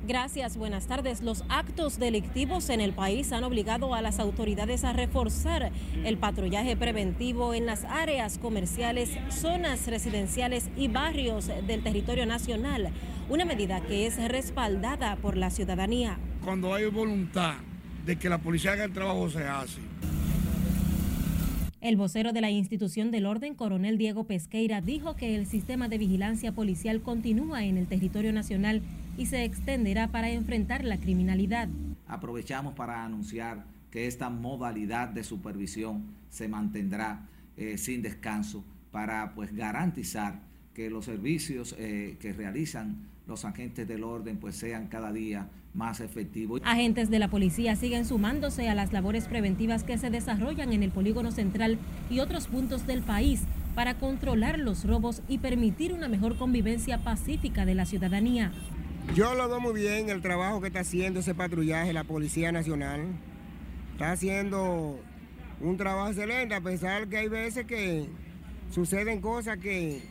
Gracias, 0.06 0.56
buenas 0.56 0.86
tardes. 0.86 1.20
Los 1.20 1.42
actos 1.48 1.98
delictivos 1.98 2.70
en 2.70 2.80
el 2.80 2.92
país 2.92 3.32
han 3.32 3.42
obligado 3.42 3.92
a 3.92 4.02
las 4.02 4.20
autoridades 4.20 4.84
a 4.84 4.92
reforzar 4.92 5.72
el 6.04 6.16
patrullaje 6.16 6.76
preventivo 6.76 7.54
en 7.54 7.66
las 7.66 7.82
áreas 7.82 8.38
comerciales, 8.38 9.10
zonas 9.30 9.84
residenciales 9.88 10.70
y 10.76 10.86
barrios 10.86 11.48
del 11.66 11.82
territorio 11.82 12.24
nacional, 12.24 12.92
una 13.28 13.44
medida 13.44 13.80
que 13.80 14.06
es 14.06 14.16
respaldada 14.28 15.16
por 15.16 15.36
la 15.36 15.50
ciudadanía. 15.50 16.20
Cuando 16.44 16.72
hay 16.72 16.86
voluntad 16.86 17.56
de 18.06 18.16
que 18.16 18.28
la 18.28 18.38
policía 18.38 18.74
haga 18.74 18.84
el 18.84 18.92
trabajo, 18.92 19.28
se 19.28 19.42
hace. 19.42 19.80
El 21.80 21.96
vocero 21.96 22.32
de 22.32 22.40
la 22.40 22.50
institución 22.50 23.12
del 23.12 23.24
orden, 23.24 23.54
coronel 23.54 23.98
Diego 23.98 24.24
Pesqueira, 24.24 24.80
dijo 24.80 25.14
que 25.14 25.36
el 25.36 25.46
sistema 25.46 25.88
de 25.88 25.96
vigilancia 25.96 26.50
policial 26.50 27.02
continúa 27.02 27.64
en 27.64 27.76
el 27.76 27.86
territorio 27.86 28.32
nacional 28.32 28.82
y 29.16 29.26
se 29.26 29.44
extenderá 29.44 30.08
para 30.08 30.28
enfrentar 30.30 30.84
la 30.84 30.98
criminalidad. 30.98 31.68
Aprovechamos 32.08 32.74
para 32.74 33.04
anunciar 33.04 33.64
que 33.92 34.08
esta 34.08 34.28
modalidad 34.28 35.08
de 35.10 35.22
supervisión 35.22 36.02
se 36.30 36.48
mantendrá 36.48 37.28
eh, 37.56 37.78
sin 37.78 38.02
descanso 38.02 38.64
para 38.90 39.32
pues 39.36 39.54
garantizar 39.54 40.40
que 40.74 40.90
los 40.90 41.04
servicios 41.04 41.76
eh, 41.78 42.16
que 42.18 42.32
realizan 42.32 42.96
los 43.28 43.44
agentes 43.44 43.86
del 43.86 44.02
orden 44.02 44.38
pues 44.38 44.56
sean 44.56 44.88
cada 44.88 45.12
día 45.12 45.48
más 45.74 46.00
efectivos. 46.00 46.62
Agentes 46.64 47.10
de 47.10 47.18
la 47.18 47.28
policía 47.28 47.76
siguen 47.76 48.06
sumándose 48.06 48.68
a 48.70 48.74
las 48.74 48.92
labores 48.92 49.28
preventivas 49.28 49.84
que 49.84 49.98
se 49.98 50.08
desarrollan 50.08 50.72
en 50.72 50.82
el 50.82 50.90
polígono 50.90 51.30
central 51.30 51.78
y 52.10 52.20
otros 52.20 52.48
puntos 52.48 52.86
del 52.86 53.02
país 53.02 53.42
para 53.74 53.94
controlar 53.94 54.58
los 54.58 54.84
robos 54.84 55.22
y 55.28 55.38
permitir 55.38 55.92
una 55.92 56.08
mejor 56.08 56.36
convivencia 56.36 57.04
pacífica 57.04 57.66
de 57.66 57.74
la 57.74 57.84
ciudadanía. 57.84 58.50
Yo 59.14 59.34
lo 59.34 59.46
veo 59.48 59.60
muy 59.60 59.74
bien 59.74 60.08
el 60.08 60.22
trabajo 60.22 60.60
que 60.60 60.68
está 60.68 60.80
haciendo 60.80 61.20
ese 61.20 61.34
patrullaje, 61.34 61.92
la 61.92 62.04
Policía 62.04 62.50
Nacional. 62.50 63.02
Está 63.92 64.12
haciendo 64.12 64.98
un 65.60 65.76
trabajo 65.76 66.08
excelente, 66.08 66.54
a 66.54 66.60
pesar 66.62 67.08
que 67.08 67.18
hay 67.18 67.28
veces 67.28 67.66
que 67.66 68.08
suceden 68.70 69.20
cosas 69.20 69.58
que 69.58 70.02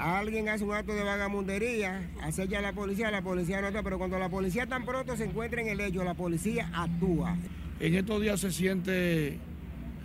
alguien 0.00 0.48
hace 0.48 0.64
un 0.64 0.72
acto 0.72 0.94
de 0.94 1.02
vagamundería, 1.02 2.08
hace 2.22 2.48
ya 2.48 2.60
la 2.60 2.72
policía, 2.72 3.10
la 3.10 3.22
policía 3.22 3.60
no 3.60 3.68
está, 3.68 3.82
pero 3.82 3.98
cuando 3.98 4.18
la 4.18 4.28
policía 4.28 4.66
tan 4.66 4.84
pronto 4.84 5.16
se 5.16 5.24
encuentra 5.24 5.60
en 5.60 5.68
el 5.68 5.80
hecho, 5.80 6.02
la 6.04 6.14
policía 6.14 6.70
actúa. 6.72 7.36
En 7.78 7.94
estos 7.94 8.20
días 8.20 8.40
se 8.40 8.50
siente 8.50 9.38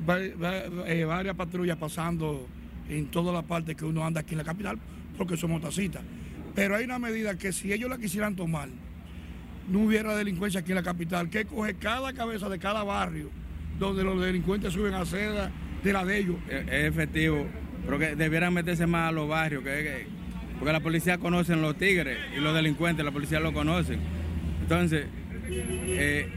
eh, 0.08 1.06
varias 1.06 1.36
patrullas 1.36 1.78
pasando 1.78 2.48
en 2.90 3.08
todas 3.08 3.34
las 3.34 3.44
partes 3.46 3.76
que 3.76 3.86
uno 3.86 4.06
anda 4.06 4.22
aquí 4.22 4.34
en 4.34 4.40
la 4.40 4.44
capital, 4.44 4.78
porque 5.18 5.38
somos 5.38 5.62
tacitas. 5.62 6.02
Pero 6.54 6.76
hay 6.76 6.86
una 6.86 7.00
medida 7.00 7.38
que 7.38 7.52
si 7.52 7.74
ellos 7.74 7.90
la 7.90 7.98
quisieran 7.98 8.36
tomar, 8.36 8.70
no 9.70 9.80
hubiera 9.80 10.16
delincuencia 10.16 10.60
aquí 10.60 10.72
en 10.72 10.76
la 10.76 10.84
capital, 10.84 11.30
que 11.30 11.46
coge 11.46 11.76
cada 11.76 12.14
cabeza 12.14 12.50
de 12.50 12.60
cada 12.60 12.84
barrio 12.84 13.30
donde 13.80 14.04
los 14.04 14.22
delincuentes 14.22 14.74
suben 14.74 14.94
a 14.94 15.06
seda 15.06 15.52
de 15.84 15.94
la 15.94 16.06
de 16.06 16.18
ellos. 16.20 16.36
Es, 16.50 16.66
efectivo, 16.70 17.46
pero 17.86 18.00
que 18.00 18.16
debieran 18.16 18.54
meterse 18.54 18.88
más 18.88 19.10
a 19.10 19.12
los 19.12 19.28
barrios, 19.28 19.64
que, 19.64 20.08
porque 20.60 20.74
la 20.74 20.80
policía 20.80 21.18
conoce 21.18 21.56
los 21.56 21.78
tigres 21.78 22.18
y 22.36 22.40
los 22.40 22.54
delincuentes, 22.54 23.06
la 23.06 23.12
policía 23.12 23.40
lo 23.40 23.54
conocen. 23.54 24.00
Entonces, 24.62 25.06
eh, 25.50 26.28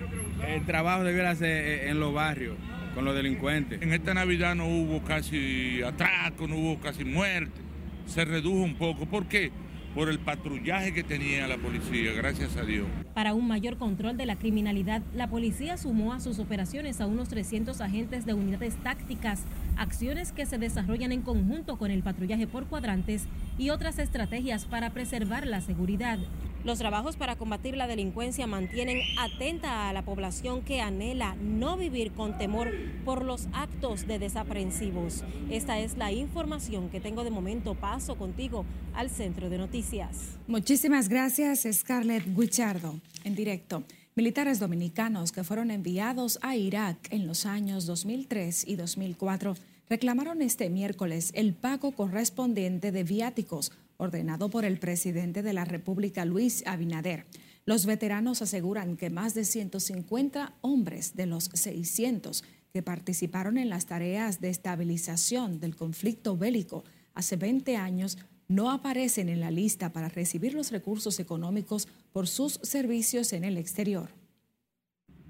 el 0.47 0.65
trabajo 0.67 1.05
debiera 1.05 1.35
ser 1.35 1.49
eh, 1.49 1.91
en 1.91 2.01
los 2.01 2.13
barrios 2.13 2.57
con 2.95 3.05
los 3.05 3.15
delincuentes. 3.15 3.81
En 3.81 3.93
esta 3.93 4.15
Navidad 4.15 4.55
no 4.55 4.67
hubo 4.67 5.03
casi 5.03 5.83
atraco, 5.83 6.47
no 6.47 6.57
hubo 6.57 6.81
casi 6.81 7.05
muerte, 7.05 7.61
se 8.07 8.25
redujo 8.25 8.63
un 8.63 8.75
poco. 8.75 9.07
¿Por 9.07 9.27
qué? 9.27 9.51
por 9.95 10.09
el 10.09 10.19
patrullaje 10.19 10.93
que 10.93 11.03
tenía 11.03 11.49
la 11.49 11.57
policía, 11.57 12.13
gracias 12.13 12.57
a 12.57 12.63
Dios. 12.63 12.87
Para 13.15 13.35
un 13.35 13.49
mayor 13.49 13.79
control 13.79 14.17
de 14.17 14.27
la 14.27 14.37
criminalidad, 14.37 15.03
la 15.13 15.29
policía 15.29 15.77
sumó 15.77 16.13
a 16.13 16.21
sus 16.21 16.39
operaciones 16.39 17.01
a 17.01 17.07
unos 17.07 17.29
300 17.29 17.81
agentes 17.81 18.25
de 18.25 18.35
unidades 18.35 18.77
tácticas, 18.77 19.43
acciones 19.79 20.33
que 20.33 20.47
se 20.47 20.59
desarrollan 20.59 21.13
en 21.13 21.23
conjunto 21.23 21.79
con 21.79 21.91
el 21.91 22.03
patrullaje 22.03 22.47
por 22.47 22.67
cuadrantes 22.67 23.25
y 23.57 23.71
otras 23.71 23.99
estrategias 23.99 24.67
para 24.67 24.91
preservar 24.91 25.47
la 25.47 25.61
seguridad. 25.61 26.19
Los 26.65 26.79
trabajos 26.79 27.17
para 27.17 27.37
combatir 27.37 27.77
la 27.77 27.87
delincuencia 27.87 28.47
mantienen 28.47 28.99
atenta 29.19 29.89
a 29.89 29.93
la 29.93 30.03
población 30.03 30.63
que 30.63 30.81
anhela 30.81 31.37
no 31.41 31.77
vivir 31.77 32.13
con 32.13 32.37
temor 32.37 32.73
por 33.05 33.25
los 33.25 33.47
actos 33.53 34.07
de 34.07 34.19
desaprensivos. 34.19 35.23
Esta 35.51 35.79
es 35.79 35.97
la 35.97 36.11
información 36.13 36.91
que 36.91 37.01
tengo 37.01 37.23
de 37.23 37.31
momento. 37.31 37.75
Paso 37.75 38.17
contigo 38.17 38.65
al 38.95 39.09
centro 39.09 39.49
de 39.49 39.59
noticias. 39.59 40.37
Muchísimas 40.49 41.09
gracias, 41.09 41.67
Scarlett 41.71 42.25
Guichardo, 42.37 43.01
en 43.25 43.37
directo. 43.37 43.85
Militares 44.19 44.59
dominicanos 44.59 45.31
que 45.31 45.45
fueron 45.45 45.71
enviados 45.71 46.41
a 46.43 46.57
Irak 46.57 47.07
en 47.13 47.29
los 47.29 47.47
años 47.47 47.87
2003 47.87 48.67
y 48.67 48.75
2004 48.75 49.55
reclamaron 49.89 50.43
este 50.43 50.69
miércoles 50.71 51.31
el 51.37 51.55
pago 51.55 51.93
correspondiente 51.93 52.91
de 52.91 53.05
viáticos 53.05 53.71
ordenado 53.97 54.49
por 54.49 54.65
el 54.65 54.81
presidente 54.81 55.45
de 55.45 55.53
la 55.53 55.65
República, 55.65 56.25
Luis 56.25 56.67
Abinader. 56.67 57.27
Los 57.65 57.87
veteranos 57.87 58.43
aseguran 58.43 58.97
que 58.97 59.09
más 59.09 59.35
de 59.35 59.45
150 59.45 60.53
hombres 60.63 61.15
de 61.15 61.27
los 61.27 61.45
600 61.45 62.43
que 62.73 62.83
participaron 62.83 63.57
en 63.57 63.69
las 63.69 63.87
tareas 63.87 64.41
de 64.41 64.49
estabilización 64.49 65.61
del 65.61 65.77
conflicto 65.77 66.37
bélico 66.37 66.83
hace 67.15 67.37
20 67.37 67.77
años 67.77 68.19
no 68.49 68.71
aparecen 68.71 69.29
en 69.29 69.41
la 69.41 69.51
lista 69.51 69.93
para 69.93 70.09
recibir 70.09 70.55
los 70.55 70.73
recursos 70.73 71.21
económicos 71.21 71.89
por 72.13 72.27
sus 72.27 72.55
servicios 72.63 73.33
en 73.33 73.45
el 73.45 73.59
exterior. 73.59 74.09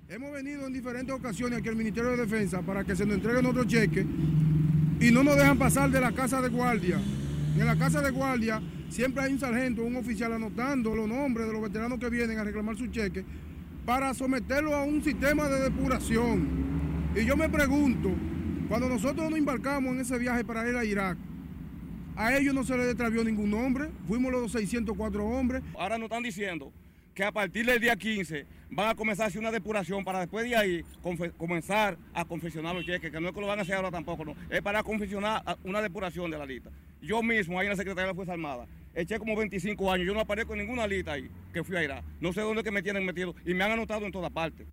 Hemos 0.08 0.32
venido 0.32 0.66
en 0.66 0.72
diferentes 0.72 1.14
ocasiones 1.14 1.58
aquí 1.58 1.68
al 1.68 1.76
Ministerio 1.76 2.12
de 2.12 2.16
Defensa 2.16 2.62
para 2.62 2.84
que 2.84 2.96
se 2.96 3.04
nos 3.04 3.16
entreguen 3.16 3.44
otro 3.44 3.64
cheque 3.64 4.06
y 5.00 5.10
no 5.10 5.22
nos 5.22 5.36
dejan 5.36 5.58
pasar 5.58 5.90
de 5.90 6.00
la 6.00 6.12
casa 6.12 6.40
de 6.40 6.48
guardia 6.48 6.98
en 7.60 7.66
la 7.66 7.76
casa 7.76 8.00
de 8.00 8.10
guardia 8.10 8.62
siempre 8.88 9.24
hay 9.24 9.32
un 9.32 9.40
sargento, 9.40 9.82
un 9.82 9.96
oficial 9.96 10.32
anotando 10.32 10.94
los 10.94 11.08
nombres 11.08 11.46
de 11.48 11.52
los 11.52 11.60
veteranos 11.60 11.98
que 11.98 12.08
vienen 12.08 12.38
a 12.38 12.44
reclamar 12.44 12.76
su 12.76 12.86
cheque 12.86 13.24
para 13.84 14.14
someterlo 14.14 14.76
a 14.76 14.84
un 14.84 15.02
sistema 15.02 15.48
de 15.48 15.62
depuración. 15.62 16.48
Y 17.16 17.24
yo 17.24 17.36
me 17.36 17.48
pregunto, 17.48 18.10
cuando 18.68 18.88
nosotros 18.88 19.28
nos 19.28 19.38
embarcamos 19.38 19.92
en 19.92 20.00
ese 20.02 20.18
viaje 20.18 20.44
para 20.44 20.68
ir 20.68 20.76
a 20.76 20.84
Irak, 20.84 21.18
a 22.18 22.36
ellos 22.36 22.52
no 22.52 22.64
se 22.64 22.76
les 22.76 22.86
detravió 22.86 23.22
ningún 23.22 23.48
nombre, 23.48 23.90
fuimos 24.08 24.32
los 24.32 24.50
604 24.50 25.24
hombres. 25.24 25.62
Ahora 25.78 25.98
nos 25.98 26.06
están 26.06 26.24
diciendo 26.24 26.72
que 27.14 27.22
a 27.22 27.30
partir 27.30 27.64
del 27.64 27.80
día 27.80 27.94
15 27.94 28.44
van 28.70 28.88
a 28.88 28.94
comenzar 28.96 29.24
a 29.24 29.28
hacer 29.28 29.40
una 29.40 29.52
depuración 29.52 30.04
para 30.04 30.18
después 30.18 30.44
de 30.44 30.56
ahí 30.56 30.84
comenzar 31.36 31.96
a 32.12 32.24
confeccionar 32.24 32.74
los 32.74 32.84
cheques, 32.84 33.12
que 33.12 33.20
no 33.20 33.28
es 33.28 33.34
que 33.34 33.40
lo 33.40 33.46
van 33.46 33.60
a 33.60 33.62
hacer 33.62 33.76
ahora 33.76 33.92
tampoco, 33.92 34.24
no, 34.24 34.34
es 34.50 34.60
para 34.62 34.82
confeccionar 34.82 35.42
una 35.62 35.80
depuración 35.80 36.28
de 36.28 36.38
la 36.38 36.44
lista. 36.44 36.70
yo 37.00 37.22
mismo 37.22 37.56
ahí 37.56 37.66
en 37.66 37.70
la 37.70 37.76
Secretaría 37.76 38.06
de 38.06 38.12
la 38.12 38.16
Fuerza 38.16 38.32
Armada. 38.32 38.66
Eché 38.94 39.16
como 39.20 39.36
25 39.36 39.92
años, 39.92 40.04
yo 40.08 40.12
no 40.12 40.18
aparezco 40.20 40.54
en 40.54 40.58
ninguna 40.58 40.88
lista 40.88 41.12
ahí 41.12 41.30
que 41.52 41.62
fui 41.62 41.76
a 41.76 41.84
Irak. 41.84 42.02
No 42.20 42.32
sé 42.32 42.40
dónde 42.40 42.64
que 42.64 42.72
me 42.72 42.82
tienen 42.82 43.06
metido 43.06 43.36
y 43.46 43.54
me 43.54 43.62
han 43.62 43.70
anotado 43.70 44.04
en 44.06 44.10
todas 44.10 44.32
partes. 44.32 44.66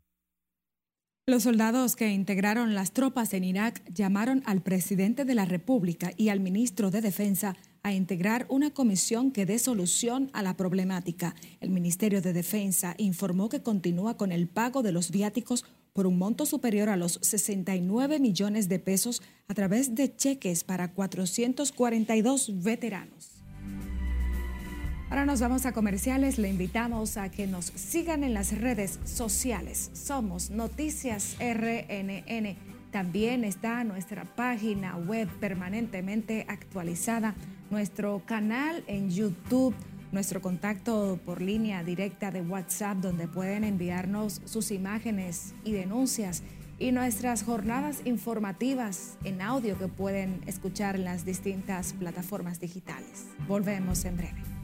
Los 1.27 1.41
soldados 1.41 1.95
que 1.95 2.11
integraron 2.11 2.75
las 2.75 2.91
tropas 2.91 3.33
en 3.33 3.43
Irak 3.43 3.81
llamaron 3.91 4.43
al 4.45 4.61
presidente 4.61 5.25
de 5.25 5.33
la 5.33 5.45
República 5.45 6.11
y 6.15 6.29
al 6.29 6.39
ministro 6.39 6.91
de 6.91 7.01
Defensa 7.01 7.55
a 7.81 7.93
integrar 7.93 8.45
una 8.47 8.75
comisión 8.75 9.31
que 9.31 9.47
dé 9.47 9.57
solución 9.57 10.29
a 10.33 10.43
la 10.43 10.55
problemática. 10.55 11.33
El 11.61 11.71
Ministerio 11.71 12.21
de 12.21 12.31
Defensa 12.31 12.93
informó 12.99 13.49
que 13.49 13.63
continúa 13.63 14.17
con 14.17 14.31
el 14.31 14.47
pago 14.47 14.83
de 14.83 14.91
los 14.91 15.09
viáticos 15.09 15.65
por 15.93 16.05
un 16.05 16.19
monto 16.19 16.45
superior 16.45 16.89
a 16.89 16.95
los 16.95 17.17
69 17.23 18.19
millones 18.19 18.69
de 18.69 18.77
pesos 18.77 19.23
a 19.47 19.55
través 19.55 19.95
de 19.95 20.15
cheques 20.15 20.63
para 20.63 20.93
442 20.93 22.61
veteranos. 22.61 23.34
Ahora 25.15 25.27
nos 25.27 25.39
vamos 25.39 25.65
a 25.65 25.71
comerciales. 25.71 26.37
Le 26.37 26.49
invitamos 26.49 27.15
a 27.15 27.31
que 27.31 27.47
nos 27.47 27.67
sigan 27.67 28.25
en 28.25 28.33
las 28.33 28.51
redes 28.51 28.99
sociales. 29.05 29.89
Somos 29.93 30.49
Noticias 30.49 31.37
RNN. 31.39 32.57
También 32.91 33.45
está 33.45 33.85
nuestra 33.85 34.25
página 34.25 34.97
web 34.97 35.29
permanentemente 35.39 36.45
actualizada, 36.49 37.33
nuestro 37.69 38.23
canal 38.25 38.83
en 38.87 39.09
YouTube, 39.09 39.73
nuestro 40.11 40.41
contacto 40.41 41.17
por 41.25 41.41
línea 41.41 41.81
directa 41.85 42.29
de 42.29 42.41
WhatsApp 42.41 42.97
donde 42.97 43.29
pueden 43.29 43.63
enviarnos 43.63 44.41
sus 44.43 44.69
imágenes 44.69 45.53
y 45.63 45.71
denuncias 45.71 46.43
y 46.77 46.91
nuestras 46.91 47.43
jornadas 47.43 48.01
informativas 48.03 49.17
en 49.23 49.41
audio 49.41 49.79
que 49.79 49.87
pueden 49.87 50.41
escuchar 50.45 50.97
en 50.97 51.05
las 51.05 51.23
distintas 51.23 51.93
plataformas 51.93 52.59
digitales. 52.59 53.27
Volvemos 53.47 54.03
en 54.03 54.17
breve. 54.17 54.54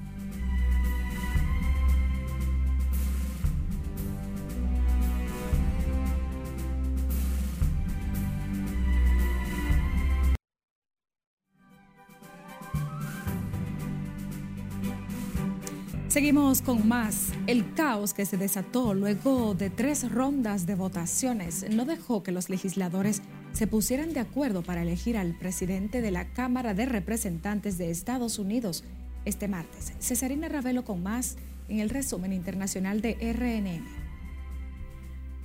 Seguimos 16.22 16.62
con 16.62 16.88
más. 16.88 17.34
El 17.48 17.74
caos 17.74 18.14
que 18.14 18.28
se 18.28 18.38
desató 18.38 18.94
luego 18.94 19.56
de 19.56 19.72
tres 19.72 20.12
rondas 20.12 20.68
de 20.68 20.76
votaciones 20.76 21.66
no 21.72 21.84
dejó 21.84 22.22
que 22.22 22.32
los 22.32 22.48
legisladores 22.48 23.24
se 23.54 23.66
pusieran 23.66 24.14
de 24.14 24.20
acuerdo 24.20 24.62
para 24.62 24.84
elegir 24.84 25.18
al 25.18 25.36
presidente 25.36 26.00
de 26.00 26.12
la 26.12 26.32
Cámara 26.32 26.76
de 26.76 26.86
Representantes 26.86 27.80
de 27.80 27.90
Estados 27.90 28.38
Unidos 28.38 28.84
este 29.26 29.48
martes. 29.48 29.94
Cesarina 29.98 30.48
Ravelo 30.48 30.84
con 30.84 31.02
más 31.02 31.38
en 31.70 31.80
el 31.80 31.90
resumen 31.90 32.34
internacional 32.34 33.02
de 33.02 33.16
RNN. 33.16 33.84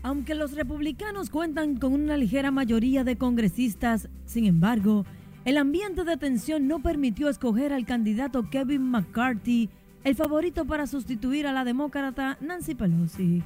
Aunque 0.03 0.35
los 0.35 0.53
republicanos 0.53 1.31
cuentan 1.31 1.79
con 1.79 1.95
una 1.95 2.19
ligera 2.19 2.51
mayoría 2.51 3.03
de 3.03 3.17
congresistas, 3.17 4.11
sin 4.27 4.45
embargo, 4.45 5.07
el 5.47 5.57
ambiente 5.57 6.05
de 6.05 6.19
tensión 6.19 6.69
no 6.69 6.81
permitió 6.81 7.31
escoger 7.31 7.73
al 7.73 7.87
candidato 7.87 8.51
Kevin 8.51 8.83
McCarthy 8.83 9.71
el 10.07 10.15
favorito 10.15 10.65
para 10.67 10.87
sustituir 10.87 11.49
a 11.49 11.53
la 11.53 11.65
demócrata 11.65 12.39
Nancy 12.41 12.77
Pelosi. 12.77 13.43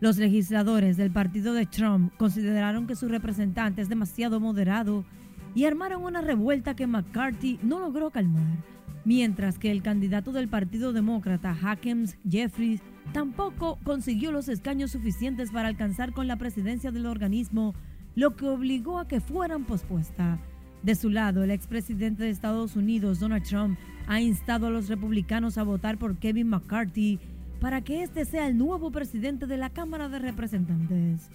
Los 0.00 0.18
legisladores 0.18 0.98
del 0.98 1.10
partido 1.10 1.54
de 1.54 1.64
Trump 1.64 2.12
consideraron 2.18 2.86
que 2.86 2.94
su 2.94 3.08
representante 3.08 3.80
es 3.80 3.88
demasiado 3.88 4.38
moderado 4.38 5.06
y 5.54 5.64
armaron 5.64 6.04
una 6.04 6.20
revuelta 6.20 6.76
que 6.76 6.86
McCarthy 6.86 7.58
no 7.62 7.80
logró 7.80 8.10
calmar, 8.10 8.58
mientras 9.06 9.58
que 9.58 9.70
el 9.70 9.80
candidato 9.80 10.32
del 10.32 10.46
Partido 10.46 10.92
Demócrata, 10.92 11.56
Hakeem 11.62 12.04
Jeffries, 12.28 12.82
tampoco 13.14 13.78
consiguió 13.82 14.30
los 14.30 14.48
escaños 14.48 14.90
suficientes 14.90 15.52
para 15.52 15.68
alcanzar 15.68 16.12
con 16.12 16.28
la 16.28 16.36
presidencia 16.36 16.90
del 16.90 17.06
organismo, 17.06 17.74
lo 18.14 18.36
que 18.36 18.46
obligó 18.46 18.98
a 18.98 19.08
que 19.08 19.20
fueran 19.20 19.64
pospuestas. 19.64 20.38
De 20.84 20.94
su 20.94 21.08
lado, 21.08 21.42
el 21.42 21.50
expresidente 21.50 22.24
de 22.24 22.28
Estados 22.28 22.76
Unidos, 22.76 23.18
Donald 23.18 23.42
Trump, 23.42 23.78
ha 24.06 24.20
instado 24.20 24.66
a 24.66 24.70
los 24.70 24.90
republicanos 24.90 25.56
a 25.56 25.62
votar 25.62 25.96
por 25.96 26.18
Kevin 26.18 26.48
McCarthy 26.48 27.18
para 27.58 27.80
que 27.80 28.02
este 28.02 28.26
sea 28.26 28.46
el 28.46 28.58
nuevo 28.58 28.90
presidente 28.90 29.46
de 29.46 29.56
la 29.56 29.70
Cámara 29.70 30.10
de 30.10 30.18
Representantes. 30.18 31.30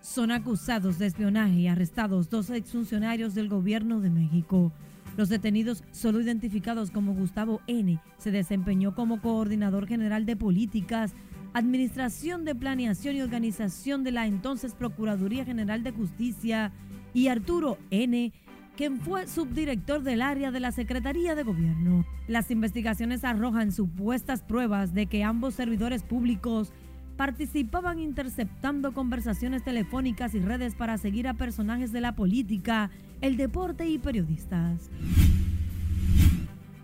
Son 0.00 0.30
acusados 0.30 0.98
de 0.98 1.04
espionaje 1.04 1.56
y 1.56 1.68
arrestados 1.68 2.30
dos 2.30 2.48
exfuncionarios 2.48 3.34
del 3.34 3.50
gobierno 3.50 4.00
de 4.00 4.08
México. 4.08 4.72
Los 5.18 5.28
detenidos, 5.28 5.84
solo 5.90 6.22
identificados 6.22 6.90
como 6.90 7.12
Gustavo 7.12 7.60
N., 7.66 8.00
se 8.16 8.30
desempeñó 8.30 8.94
como 8.94 9.20
coordinador 9.20 9.86
general 9.86 10.24
de 10.24 10.36
políticas, 10.36 11.12
administración 11.52 12.46
de 12.46 12.54
planeación 12.54 13.16
y 13.16 13.20
organización 13.20 14.02
de 14.02 14.12
la 14.12 14.26
entonces 14.26 14.72
Procuraduría 14.72 15.44
General 15.44 15.82
de 15.82 15.92
Justicia, 15.92 16.72
y 17.18 17.26
Arturo 17.26 17.78
N., 17.90 18.32
quien 18.76 19.00
fue 19.00 19.26
subdirector 19.26 20.04
del 20.04 20.22
área 20.22 20.52
de 20.52 20.60
la 20.60 20.70
Secretaría 20.70 21.34
de 21.34 21.42
Gobierno. 21.42 22.06
Las 22.28 22.52
investigaciones 22.52 23.24
arrojan 23.24 23.72
supuestas 23.72 24.42
pruebas 24.44 24.94
de 24.94 25.06
que 25.06 25.24
ambos 25.24 25.54
servidores 25.54 26.04
públicos 26.04 26.72
participaban 27.16 27.98
interceptando 27.98 28.92
conversaciones 28.94 29.64
telefónicas 29.64 30.32
y 30.36 30.38
redes 30.38 30.76
para 30.76 30.96
seguir 30.96 31.26
a 31.26 31.34
personajes 31.34 31.90
de 31.90 32.02
la 32.02 32.14
política, 32.14 32.90
el 33.20 33.36
deporte 33.36 33.88
y 33.88 33.98
periodistas. 33.98 34.88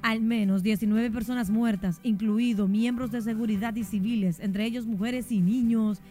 Al 0.03 0.21
menos 0.21 0.65
19 0.65 1.13
personas 1.13 1.49
muertas, 1.49 2.01
incluidos 2.03 2.69
miembros 2.69 3.13
de 3.13 3.23
seguridad 3.23 3.77
y 3.77 3.85
civiles, 3.85 4.41
entre 4.41 4.65
ellos 4.65 4.85
mujeres 4.85 5.31
y 5.31 5.41
niños, 5.41 6.03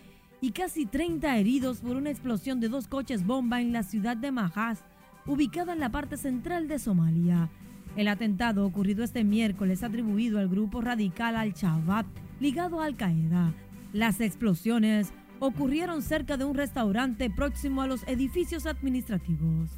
y 0.43 0.51
casi 0.51 0.85
30 0.85 1.37
heridos 1.37 1.77
por 1.77 1.95
una 1.95 2.09
explosión 2.09 2.59
de 2.59 2.67
dos 2.67 2.89
coches 2.89 3.25
bomba 3.25 3.61
en 3.61 3.71
la 3.71 3.81
ciudad 3.81 4.17
de 4.17 4.29
Mahaz, 4.29 4.83
ubicada 5.25 5.71
en 5.71 5.79
la 5.79 5.87
parte 5.87 6.17
central 6.17 6.67
de 6.67 6.79
Somalia. 6.79 7.49
El 7.95 8.09
atentado 8.09 8.65
ocurrido 8.65 9.05
este 9.05 9.23
miércoles 9.23 9.83
atribuido 9.83 10.39
al 10.39 10.49
grupo 10.49 10.81
radical 10.81 11.37
Al-Shabaab 11.37 12.05
ligado 12.41 12.81
a 12.81 12.87
Al-Qaeda. 12.87 13.53
Las 13.93 14.19
explosiones 14.19 15.13
ocurrieron 15.39 16.01
cerca 16.01 16.35
de 16.35 16.43
un 16.43 16.55
restaurante 16.55 17.29
próximo 17.29 17.81
a 17.81 17.87
los 17.87 18.05
edificios 18.05 18.65
administrativos. 18.65 19.69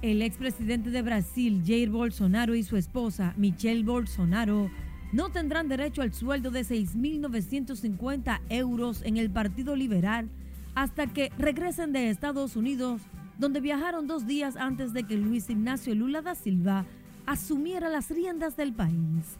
El 0.00 0.22
expresidente 0.22 0.88
de 0.88 1.02
Brasil, 1.02 1.62
Jair 1.66 1.90
Bolsonaro, 1.90 2.54
y 2.54 2.62
su 2.62 2.78
esposa, 2.78 3.34
Michelle 3.36 3.84
Bolsonaro, 3.84 4.70
no 5.12 5.28
tendrán 5.28 5.68
derecho 5.68 6.02
al 6.02 6.12
sueldo 6.12 6.50
de 6.50 6.62
6.950 6.62 8.40
euros 8.48 9.02
en 9.02 9.18
el 9.18 9.30
Partido 9.30 9.76
Liberal 9.76 10.28
hasta 10.74 11.06
que 11.06 11.30
regresen 11.38 11.92
de 11.92 12.08
Estados 12.08 12.56
Unidos 12.56 13.02
donde 13.38 13.60
viajaron 13.60 14.06
dos 14.06 14.26
días 14.26 14.56
antes 14.56 14.92
de 14.92 15.04
que 15.04 15.16
Luis 15.16 15.50
Ignacio 15.50 15.94
Lula 15.94 16.22
da 16.22 16.34
Silva 16.34 16.84
asumiera 17.26 17.88
las 17.88 18.10
riendas 18.10 18.56
del 18.56 18.72
país. 18.72 19.36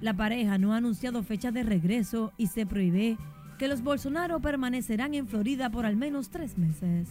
La 0.00 0.14
pareja 0.14 0.58
no 0.58 0.72
ha 0.72 0.76
anunciado 0.76 1.22
fecha 1.22 1.50
de 1.50 1.62
regreso 1.62 2.32
y 2.36 2.48
se 2.48 2.66
prohíbe 2.66 3.16
que 3.58 3.68
los 3.68 3.82
Bolsonaro 3.82 4.40
permanecerán 4.40 5.14
en 5.14 5.26
Florida 5.26 5.70
por 5.70 5.86
al 5.86 5.96
menos 5.96 6.28
tres 6.28 6.58
meses. 6.58 7.08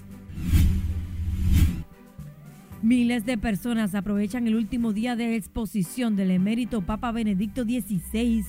Miles 2.85 3.25
de 3.25 3.39
personas 3.39 3.95
aprovechan 3.95 4.45
el 4.45 4.53
último 4.53 4.93
día 4.93 5.15
de 5.15 5.35
exposición 5.35 6.15
del 6.15 6.29
emérito 6.29 6.83
Papa 6.83 7.11
Benedicto 7.11 7.63
XVI 7.63 8.45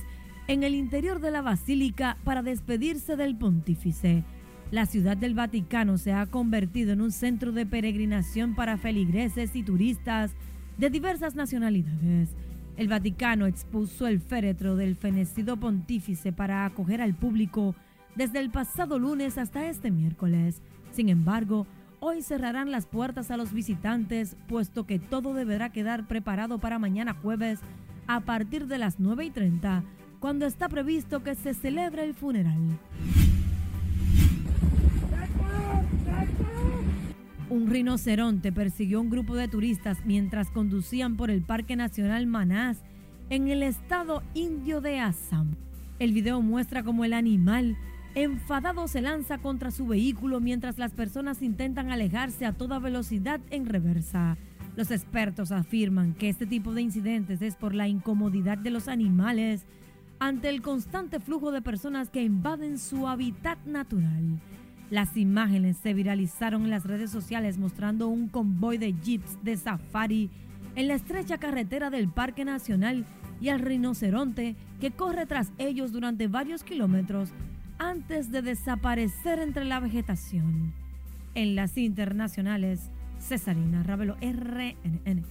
en 0.47 0.61
el 0.61 0.75
interior 0.75 1.19
de 1.19 1.31
la 1.31 1.41
basílica 1.41 2.17
para 2.23 2.43
despedirse 2.43 3.15
del 3.15 3.35
pontífice. 3.35 4.23
La 4.69 4.85
ciudad 4.85 5.17
del 5.17 5.33
Vaticano 5.33 5.97
se 5.97 6.13
ha 6.13 6.27
convertido 6.27 6.93
en 6.93 7.01
un 7.01 7.11
centro 7.11 7.51
de 7.51 7.65
peregrinación 7.65 8.53
para 8.53 8.77
feligreses 8.77 9.55
y 9.55 9.63
turistas 9.63 10.35
de 10.77 10.91
diversas 10.91 11.33
nacionalidades. 11.33 12.35
El 12.75 12.89
Vaticano 12.89 13.47
expuso 13.47 14.05
el 14.05 14.19
féretro 14.19 14.75
del 14.75 14.95
fenecido 14.95 15.57
pontífice 15.57 16.31
para 16.31 16.63
acoger 16.63 17.01
al 17.01 17.15
público 17.15 17.73
desde 18.13 18.37
el 18.37 18.51
pasado 18.51 18.99
lunes 18.99 19.39
hasta 19.39 19.67
este 19.67 19.89
miércoles. 19.89 20.61
Sin 20.91 21.09
embargo, 21.09 21.65
hoy 21.99 22.21
cerrarán 22.21 22.71
las 22.71 22.85
puertas 22.85 23.31
a 23.31 23.37
los 23.37 23.53
visitantes, 23.53 24.35
puesto 24.47 24.85
que 24.85 24.99
todo 24.99 25.33
deberá 25.33 25.71
quedar 25.71 26.07
preparado 26.07 26.59
para 26.59 26.79
mañana 26.79 27.13
jueves 27.13 27.59
a 28.07 28.21
partir 28.21 28.67
de 28.67 28.77
las 28.77 28.99
9 28.99 29.25
y 29.25 29.29
30, 29.31 29.83
cuando 30.19 30.45
está 30.45 30.69
previsto 30.69 31.23
que 31.23 31.35
se 31.35 31.53
celebre 31.53 32.03
el 32.03 32.13
funeral. 32.13 32.79
Un 37.49 37.67
rinoceronte 37.67 38.51
persiguió 38.51 38.97
a 38.97 39.01
un 39.01 39.09
grupo 39.09 39.35
de 39.35 39.47
turistas 39.47 39.99
mientras 40.05 40.51
conducían 40.51 41.15
por 41.15 41.31
el 41.31 41.41
Parque 41.41 41.75
Nacional 41.75 42.27
Manás 42.27 42.83
en 43.29 43.47
el 43.47 43.63
estado 43.63 44.21
indio 44.33 44.81
de 44.81 44.99
Assam. 44.99 45.55
El 45.99 46.11
video 46.13 46.41
muestra 46.41 46.83
cómo 46.83 47.05
el 47.05 47.13
animal 47.13 47.77
enfadado 48.23 48.87
se 48.87 49.01
lanza 49.01 49.37
contra 49.37 49.69
su 49.69 49.85
vehículo 49.85 50.39
mientras 50.39 50.79
las 50.79 50.91
personas 50.91 51.43
intentan 51.43 51.91
alejarse 51.91 52.47
a 52.47 52.51
toda 52.53 52.79
velocidad 52.79 53.39
en 53.51 53.67
reversa. 53.67 54.37
Los 54.75 54.89
expertos 54.89 55.51
afirman 55.51 56.15
que 56.15 56.29
este 56.29 56.47
tipo 56.47 56.73
de 56.73 56.81
incidentes 56.81 57.43
es 57.43 57.55
por 57.55 57.75
la 57.75 57.87
incomodidad 57.87 58.57
de 58.57 58.71
los 58.71 58.87
animales 58.87 59.65
ante 60.17 60.49
el 60.49 60.63
constante 60.63 61.19
flujo 61.19 61.51
de 61.51 61.61
personas 61.61 62.09
que 62.09 62.23
invaden 62.23 62.79
su 62.79 63.07
hábitat 63.07 63.63
natural. 63.65 64.39
Las 64.89 65.15
imágenes 65.15 65.77
se 65.77 65.93
viralizaron 65.93 66.63
en 66.63 66.71
las 66.71 66.85
redes 66.85 67.11
sociales 67.11 67.59
mostrando 67.59 68.07
un 68.07 68.29
convoy 68.29 68.79
de 68.79 68.93
jeeps 68.93 69.37
de 69.43 69.57
safari 69.57 70.31
en 70.75 70.87
la 70.87 70.95
estrecha 70.95 71.37
carretera 71.37 71.91
del 71.91 72.09
Parque 72.09 72.45
Nacional 72.45 73.05
y 73.39 73.49
al 73.49 73.59
rinoceronte 73.59 74.55
que 74.79 74.89
corre 74.89 75.27
tras 75.27 75.51
ellos 75.59 75.91
durante 75.91 76.27
varios 76.27 76.63
kilómetros 76.63 77.31
antes 77.79 78.31
de 78.31 78.41
desaparecer 78.41 79.39
entre 79.39 79.65
la 79.65 79.79
vegetación. 79.79 80.73
En 81.35 81.55
las 81.55 81.77
internacionales, 81.77 82.89
Cesarina 83.19 83.83
Ravelo, 83.83 84.15
RNN. 84.21 85.23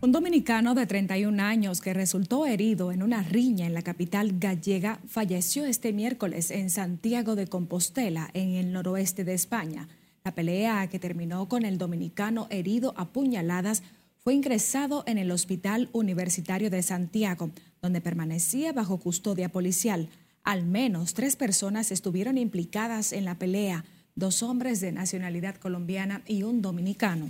Un 0.00 0.12
dominicano 0.12 0.74
de 0.74 0.86
31 0.86 1.42
años 1.42 1.80
que 1.80 1.92
resultó 1.92 2.46
herido 2.46 2.92
en 2.92 3.02
una 3.02 3.22
riña 3.22 3.66
en 3.66 3.74
la 3.74 3.82
capital 3.82 4.38
gallega 4.38 5.00
falleció 5.08 5.64
este 5.64 5.92
miércoles 5.92 6.52
en 6.52 6.70
Santiago 6.70 7.34
de 7.34 7.48
Compostela, 7.48 8.30
en 8.32 8.50
el 8.50 8.72
noroeste 8.72 9.24
de 9.24 9.34
España. 9.34 9.88
La 10.24 10.34
pelea 10.34 10.86
que 10.88 11.00
terminó 11.00 11.48
con 11.48 11.64
el 11.64 11.78
dominicano 11.78 12.46
herido 12.50 12.94
a 12.96 13.06
puñaladas 13.06 13.82
fue 14.18 14.34
ingresado 14.34 15.02
en 15.06 15.18
el 15.18 15.30
Hospital 15.30 15.88
Universitario 15.92 16.70
de 16.70 16.82
Santiago, 16.82 17.50
donde 17.82 18.00
permanecía 18.00 18.72
bajo 18.72 18.98
custodia 18.98 19.48
policial. 19.48 20.08
Al 20.48 20.64
menos 20.64 21.12
tres 21.12 21.36
personas 21.36 21.92
estuvieron 21.92 22.38
implicadas 22.38 23.12
en 23.12 23.26
la 23.26 23.34
pelea, 23.34 23.84
dos 24.14 24.42
hombres 24.42 24.80
de 24.80 24.92
nacionalidad 24.92 25.56
colombiana 25.56 26.22
y 26.26 26.42
un 26.42 26.62
dominicano. 26.62 27.28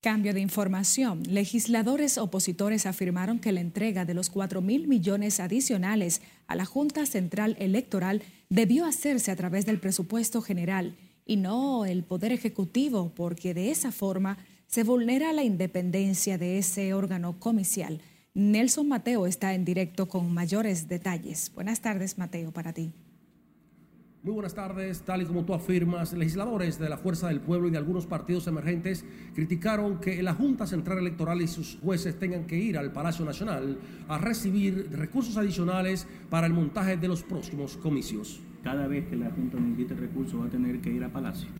Cambio 0.00 0.32
de 0.32 0.40
información. 0.40 1.22
Legisladores 1.24 2.16
opositores 2.16 2.86
afirmaron 2.86 3.40
que 3.40 3.52
la 3.52 3.60
entrega 3.60 4.06
de 4.06 4.14
los 4.14 4.30
4 4.30 4.62
mil 4.62 4.88
millones 4.88 5.38
adicionales 5.38 6.22
a 6.46 6.56
la 6.56 6.64
Junta 6.64 7.04
Central 7.04 7.54
Electoral 7.58 8.22
debió 8.48 8.86
hacerse 8.86 9.32
a 9.32 9.36
través 9.36 9.66
del 9.66 9.80
presupuesto 9.80 10.40
general 10.40 10.96
y 11.26 11.36
no 11.36 11.84
el 11.84 12.04
Poder 12.04 12.32
Ejecutivo, 12.32 13.12
porque 13.14 13.52
de 13.52 13.70
esa 13.70 13.92
forma 13.92 14.38
se 14.66 14.82
vulnera 14.82 15.34
la 15.34 15.44
independencia 15.44 16.38
de 16.38 16.56
ese 16.56 16.94
órgano 16.94 17.38
comicial. 17.38 18.00
Nelson 18.34 18.88
Mateo 18.88 19.26
está 19.26 19.52
en 19.52 19.66
directo 19.66 20.08
con 20.08 20.32
mayores 20.32 20.88
detalles. 20.88 21.52
Buenas 21.54 21.82
tardes, 21.82 22.16
Mateo, 22.16 22.50
para 22.50 22.72
ti. 22.72 22.90
Muy 24.22 24.32
buenas 24.32 24.54
tardes. 24.54 25.02
Tal 25.02 25.20
y 25.20 25.26
como 25.26 25.44
tú 25.44 25.52
afirmas, 25.52 26.14
legisladores 26.14 26.78
de 26.78 26.88
la 26.88 26.96
Fuerza 26.96 27.28
del 27.28 27.42
Pueblo 27.42 27.68
y 27.68 27.72
de 27.72 27.76
algunos 27.76 28.06
partidos 28.06 28.46
emergentes 28.46 29.04
criticaron 29.34 30.00
que 30.00 30.22
la 30.22 30.32
Junta 30.32 30.66
Central 30.66 30.96
Electoral 30.96 31.42
y 31.42 31.48
sus 31.48 31.78
jueces 31.82 32.18
tengan 32.18 32.46
que 32.46 32.56
ir 32.56 32.78
al 32.78 32.90
Palacio 32.90 33.26
Nacional 33.26 33.78
a 34.08 34.16
recibir 34.16 34.88
recursos 34.92 35.36
adicionales 35.36 36.06
para 36.30 36.46
el 36.46 36.54
montaje 36.54 36.96
de 36.96 37.08
los 37.08 37.22
próximos 37.24 37.76
comicios. 37.76 38.40
Cada 38.62 38.86
vez 38.86 39.08
que 39.08 39.16
la 39.16 39.30
Junta 39.30 39.60
necesite 39.60 39.94
recursos 39.94 40.40
va 40.40 40.46
a 40.46 40.50
tener 40.50 40.80
que 40.80 40.90
ir 40.90 41.04
a 41.04 41.12
Palacio. 41.12 41.50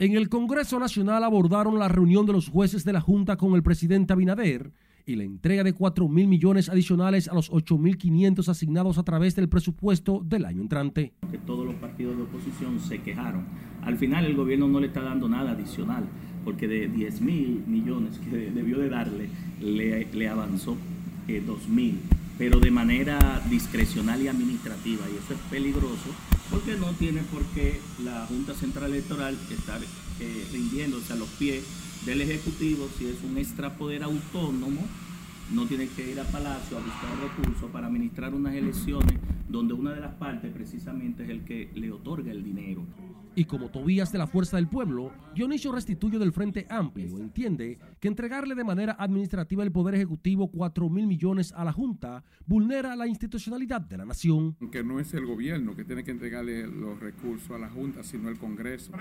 En 0.00 0.16
el 0.16 0.28
Congreso 0.28 0.80
Nacional 0.80 1.22
abordaron 1.22 1.78
la 1.78 1.86
reunión 1.86 2.26
de 2.26 2.32
los 2.32 2.48
jueces 2.48 2.84
de 2.84 2.94
la 2.94 3.00
Junta 3.00 3.36
con 3.36 3.54
el 3.54 3.62
presidente 3.62 4.12
Abinader 4.12 4.72
y 5.06 5.14
la 5.14 5.22
entrega 5.22 5.62
de 5.62 5.72
4 5.72 6.08
mil 6.08 6.26
millones 6.26 6.68
adicionales 6.68 7.28
a 7.28 7.34
los 7.34 7.48
8 7.50 7.78
mil 7.78 7.96
500 7.96 8.48
asignados 8.48 8.98
a 8.98 9.04
través 9.04 9.36
del 9.36 9.48
presupuesto 9.48 10.20
del 10.24 10.44
año 10.44 10.60
entrante. 10.60 11.12
Que 11.30 11.38
todos 11.38 11.64
los 11.64 11.76
partidos 11.76 12.16
de 12.16 12.24
oposición 12.24 12.80
se 12.80 13.00
quejaron. 13.00 13.44
Al 13.82 13.96
final 13.96 14.24
el 14.24 14.34
gobierno 14.34 14.66
no 14.66 14.80
le 14.80 14.88
está 14.88 15.00
dando 15.02 15.28
nada 15.28 15.52
adicional, 15.52 16.04
porque 16.44 16.66
de 16.66 16.88
10 16.88 17.20
mil 17.20 17.62
millones 17.68 18.18
que 18.18 18.36
debió 18.54 18.78
de 18.78 18.88
darle, 18.88 19.28
le, 19.60 20.28
avanzó 20.28 20.76
eh, 21.28 21.42
2 21.46 21.68
mil, 21.68 22.00
pero 22.36 22.58
de 22.58 22.72
manera 22.72 23.40
discrecional 23.48 24.20
y 24.22 24.28
administrativa. 24.28 25.02
Y 25.08 25.16
eso 25.24 25.34
es 25.34 25.40
peligroso 25.50 26.10
porque 26.50 26.74
no 26.76 26.90
tiene 26.92 27.20
por 27.32 27.44
qué 27.54 27.80
la 28.04 28.26
Junta 28.26 28.54
Central 28.54 28.92
Electoral 28.92 29.36
estar 29.50 29.80
eh, 30.20 30.46
rindiéndose 30.52 31.12
a 31.12 31.16
los 31.16 31.28
pies 31.30 31.64
del 32.06 32.22
Ejecutivo, 32.22 32.88
si 32.96 33.06
es 33.06 33.16
un 33.28 33.36
extrapoder 33.36 34.04
autónomo, 34.04 34.80
no 35.52 35.66
tiene 35.66 35.88
que 35.88 36.12
ir 36.12 36.20
a 36.20 36.24
Palacio 36.24 36.78
a 36.78 36.80
buscar 36.80 37.10
recursos 37.20 37.70
para 37.70 37.88
administrar 37.88 38.32
unas 38.32 38.54
elecciones 38.54 39.18
donde 39.48 39.74
una 39.74 39.92
de 39.92 40.00
las 40.00 40.14
partes 40.14 40.52
precisamente 40.52 41.24
es 41.24 41.30
el 41.30 41.44
que 41.44 41.70
le 41.74 41.90
otorga 41.90 42.30
el 42.32 42.42
dinero. 42.42 42.84
Y 43.38 43.44
como 43.44 43.68
Tobías 43.68 44.10
de 44.12 44.18
la 44.18 44.26
Fuerza 44.26 44.56
del 44.56 44.66
Pueblo, 44.66 45.12
Dionisio 45.34 45.70
Restituyo 45.70 46.18
del 46.18 46.32
Frente 46.32 46.66
Amplio 46.70 47.18
entiende 47.18 47.78
que 48.00 48.08
entregarle 48.08 48.54
de 48.54 48.64
manera 48.64 48.96
administrativa 48.98 49.62
el 49.62 49.72
Poder 49.72 49.94
Ejecutivo 49.94 50.50
4 50.50 50.88
mil 50.88 51.06
millones 51.06 51.52
a 51.52 51.62
la 51.62 51.70
Junta 51.70 52.24
vulnera 52.46 52.96
la 52.96 53.06
institucionalidad 53.06 53.82
de 53.82 53.98
la 53.98 54.06
nación. 54.06 54.56
Que 54.72 54.82
no 54.82 55.00
es 55.00 55.12
el 55.12 55.26
gobierno 55.26 55.76
que 55.76 55.84
tiene 55.84 56.02
que 56.02 56.12
entregarle 56.12 56.66
los 56.66 56.98
recursos 56.98 57.50
a 57.50 57.58
la 57.58 57.68
Junta, 57.68 58.02
sino 58.02 58.30
el 58.30 58.38
Congreso, 58.38 58.92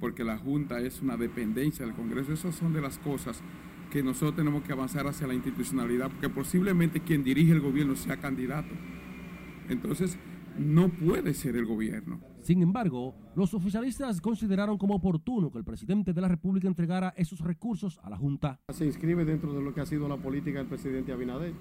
porque 0.00 0.24
la 0.24 0.38
Junta 0.38 0.80
es 0.80 1.02
una 1.02 1.18
dependencia 1.18 1.84
del 1.84 1.94
Congreso. 1.94 2.32
Esas 2.32 2.54
son 2.54 2.72
de 2.72 2.80
las 2.80 2.96
cosas 2.98 3.42
que 3.90 4.02
nosotros 4.02 4.36
tenemos 4.36 4.62
que 4.62 4.72
avanzar 4.72 5.06
hacia 5.06 5.26
la 5.26 5.34
institucionalidad, 5.34 6.10
porque 6.10 6.30
posiblemente 6.30 7.00
quien 7.00 7.22
dirige 7.22 7.52
el 7.52 7.60
gobierno 7.60 7.94
sea 7.94 8.16
candidato. 8.16 8.74
Entonces, 9.68 10.18
no 10.58 10.88
puede 10.88 11.34
ser 11.34 11.56
el 11.56 11.66
gobierno. 11.66 12.20
Sin 12.42 12.60
embargo, 12.62 13.14
los 13.36 13.54
oficialistas 13.54 14.20
consideraron 14.20 14.76
como 14.76 14.96
oportuno 14.96 15.50
que 15.50 15.58
el 15.58 15.64
presidente 15.64 16.12
de 16.12 16.20
la 16.20 16.28
República 16.28 16.66
entregara 16.68 17.14
esos 17.16 17.40
recursos 17.40 18.00
a 18.02 18.10
la 18.10 18.16
Junta. 18.16 18.60
Se 18.72 18.84
inscribe 18.84 19.24
dentro 19.24 19.52
de 19.54 19.62
lo 19.62 19.72
que 19.72 19.80
ha 19.80 19.86
sido 19.86 20.08
la 20.08 20.16
política 20.16 20.58
del 20.58 20.66
presidente 20.66 21.12
Abinader, 21.12 21.52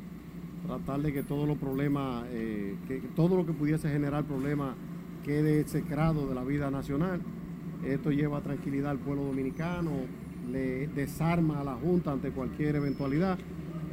tratar 0.65 1.01
de 1.01 1.13
que 1.13 1.23
todos 1.23 1.47
los 1.47 1.57
problemas, 1.57 2.25
eh, 2.29 2.75
que 2.87 2.99
todo 3.15 3.37
lo 3.37 3.45
que 3.45 3.53
pudiese 3.53 3.89
generar 3.89 4.25
problemas 4.25 4.75
quede 5.23 5.67
secrado 5.67 6.27
de 6.27 6.35
la 6.35 6.43
vida 6.43 6.71
nacional. 6.71 7.21
Esto 7.85 8.11
lleva 8.11 8.41
tranquilidad 8.41 8.91
al 8.91 8.99
pueblo 8.99 9.23
dominicano, 9.23 9.91
le 10.51 10.87
desarma 10.87 11.61
a 11.61 11.63
la 11.63 11.75
Junta 11.75 12.11
ante 12.11 12.31
cualquier 12.31 12.75
eventualidad 12.75 13.37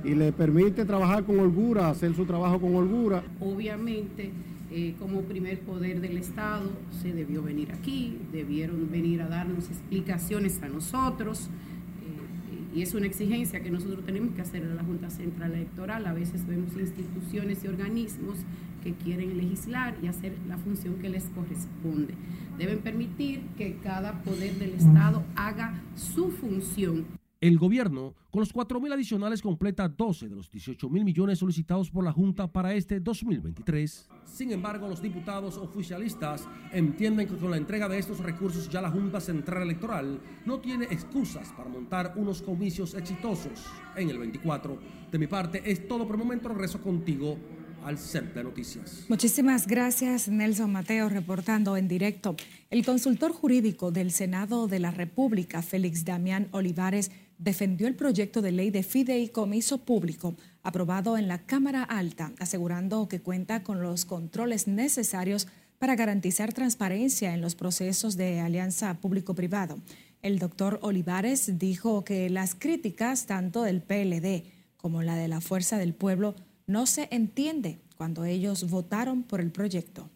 y 0.05 0.15
le 0.15 0.33
permite 0.33 0.85
trabajar 0.85 1.25
con 1.25 1.39
holgura, 1.39 1.91
hacer 1.91 2.15
su 2.15 2.25
trabajo 2.25 2.61
con 2.61 2.75
holgura. 2.75 3.23
Obviamente 3.41 4.33
eh, 4.71 4.95
como 4.99 5.23
primer 5.23 5.61
poder 5.61 6.03
del 6.03 6.19
Estado, 6.19 6.71
se 7.01 7.15
debió 7.15 7.43
venir 7.43 7.73
aquí, 7.73 8.19
debieron 8.33 8.91
venir 8.91 9.23
a 9.23 9.29
darnos 9.29 9.71
explicaciones 9.71 10.63
a 10.63 10.69
nosotros. 10.69 11.47
Eh, 11.47 12.79
y 12.79 12.83
es 12.83 12.93
una 12.93 13.07
exigencia 13.07 13.63
que 13.63 13.71
nosotros 13.71 14.05
tenemos 14.05 14.35
que 14.35 14.43
hacer 14.43 14.65
a 14.65 14.75
la 14.75 14.85
Junta 14.85 15.09
Central 15.09 15.55
Electoral. 15.55 16.07
A 16.07 16.13
veces 16.13 16.47
vemos 16.47 16.77
instituciones 16.77 17.65
y 17.65 17.69
organismos 17.69 18.37
que 18.85 18.93
quieren 18.93 19.39
legislar 19.39 19.97
y 20.03 20.07
hacer 20.09 20.35
la 20.47 20.59
función 20.59 20.97
que 20.97 21.09
les 21.09 21.25
corresponde. 21.31 22.13
Deben 22.59 22.81
permitir 22.81 23.41
que 23.57 23.77
cada 23.83 24.23
poder 24.23 24.53
del 24.57 24.75
Estado 24.75 25.25
haga 25.35 25.81
su 25.95 26.31
función 26.31 27.07
el 27.41 27.57
gobierno, 27.57 28.15
con 28.31 28.41
los 28.41 28.53
4 28.53 28.81
mil 28.81 28.93
adicionales, 28.93 29.43
completa 29.43 29.89
12 29.89 30.29
de 30.29 30.35
los 30.35 30.51
18 30.51 30.89
mil 30.91 31.05
millones 31.05 31.39
solicitados 31.39 31.91
por 31.91 32.05
la 32.05 32.13
Junta 32.13 32.51
para 32.51 32.75
este 32.75 32.99
2023. 32.99 34.09
Sin 34.25 34.51
embargo, 34.51 34.89
los 34.89 35.01
diputados 35.01 35.57
oficialistas 35.57 36.49
entienden 36.73 37.29
que 37.29 37.37
con 37.37 37.53
la 37.53 37.57
entrega 37.57 37.89
de 37.89 37.99
estos 37.99 38.19
recursos 38.19 38.69
ya 38.69 38.83
la 38.83 38.91
Junta 38.91 39.21
Central 39.21 39.63
Electoral 39.63 40.21
no 40.47 40.59
tiene 40.59 40.87
excusas 40.87 41.53
para 41.57 41.69
montar 41.69 42.15
unos 42.17 42.43
comicios 42.43 42.95
exitosos 42.95 43.67
en 43.97 44.11
el 44.11 44.19
24. 44.19 44.79
De 45.13 45.19
mi 45.19 45.29
parte, 45.29 45.63
es 45.65 45.87
todo 45.87 46.07
por 46.07 46.17
el 46.17 46.25
momento. 46.25 46.49
Regreso 46.49 46.83
contigo 46.83 47.39
al 47.85 47.99
CEP 47.99 48.37
Noticias. 48.43 49.05
Muchísimas 49.09 49.67
gracias, 49.67 50.29
Nelson 50.29 50.73
Mateo, 50.73 51.09
reportando 51.09 51.77
en 51.77 51.87
directo. 51.87 52.37
El 52.71 52.85
consultor 52.85 53.33
jurídico 53.33 53.93
del 53.93 54.11
Senado 54.11 54.67
de 54.67 54.81
la 54.81 54.91
República, 54.91 55.63
Félix 55.63 56.05
Damián 56.05 56.49
Olivares, 56.51 57.11
defendió 57.39 57.87
el 57.87 57.95
proyecto 57.95 58.43
de 58.43 58.53
ley 58.53 58.71
de 58.71 58.83
fideicomiso 58.83 59.79
público 59.79 60.35
aprobado 60.63 61.17
en 61.17 61.29
la 61.29 61.47
Cámara 61.47 61.83
Alta, 61.83 62.33
asegurando 62.39 63.09
que 63.09 63.21
cuenta 63.21 63.63
con 63.63 63.81
los 63.81 64.05
controles 64.05 64.67
necesarios 64.67 65.49
para 65.79 65.95
garantizar 65.95 66.53
transparencia 66.53 67.33
en 67.33 67.41
los 67.41 67.55
procesos 67.55 68.17
de 68.17 68.41
alianza 68.41 69.01
público-privado. 69.01 69.79
El 70.21 70.41
doctor 70.41 70.81
Olivares 70.83 71.59
dijo 71.59 72.05
que 72.05 72.29
las 72.29 72.57
críticas 72.57 73.27
tanto 73.27 73.63
del 73.63 73.81
PLD 73.81 74.43
como 74.77 75.03
la 75.03 75.15
de 75.15 75.29
la 75.29 75.41
Fuerza 75.41 75.79
del 75.79 75.95
Pueblo 75.95 76.35
no 76.67 76.87
se 76.87 77.09
entiende 77.13 77.79
cuando 77.97 78.25
ellos 78.25 78.69
votaron 78.69 79.23
por 79.23 79.41
el 79.41 79.53
proyecto. 79.53 80.11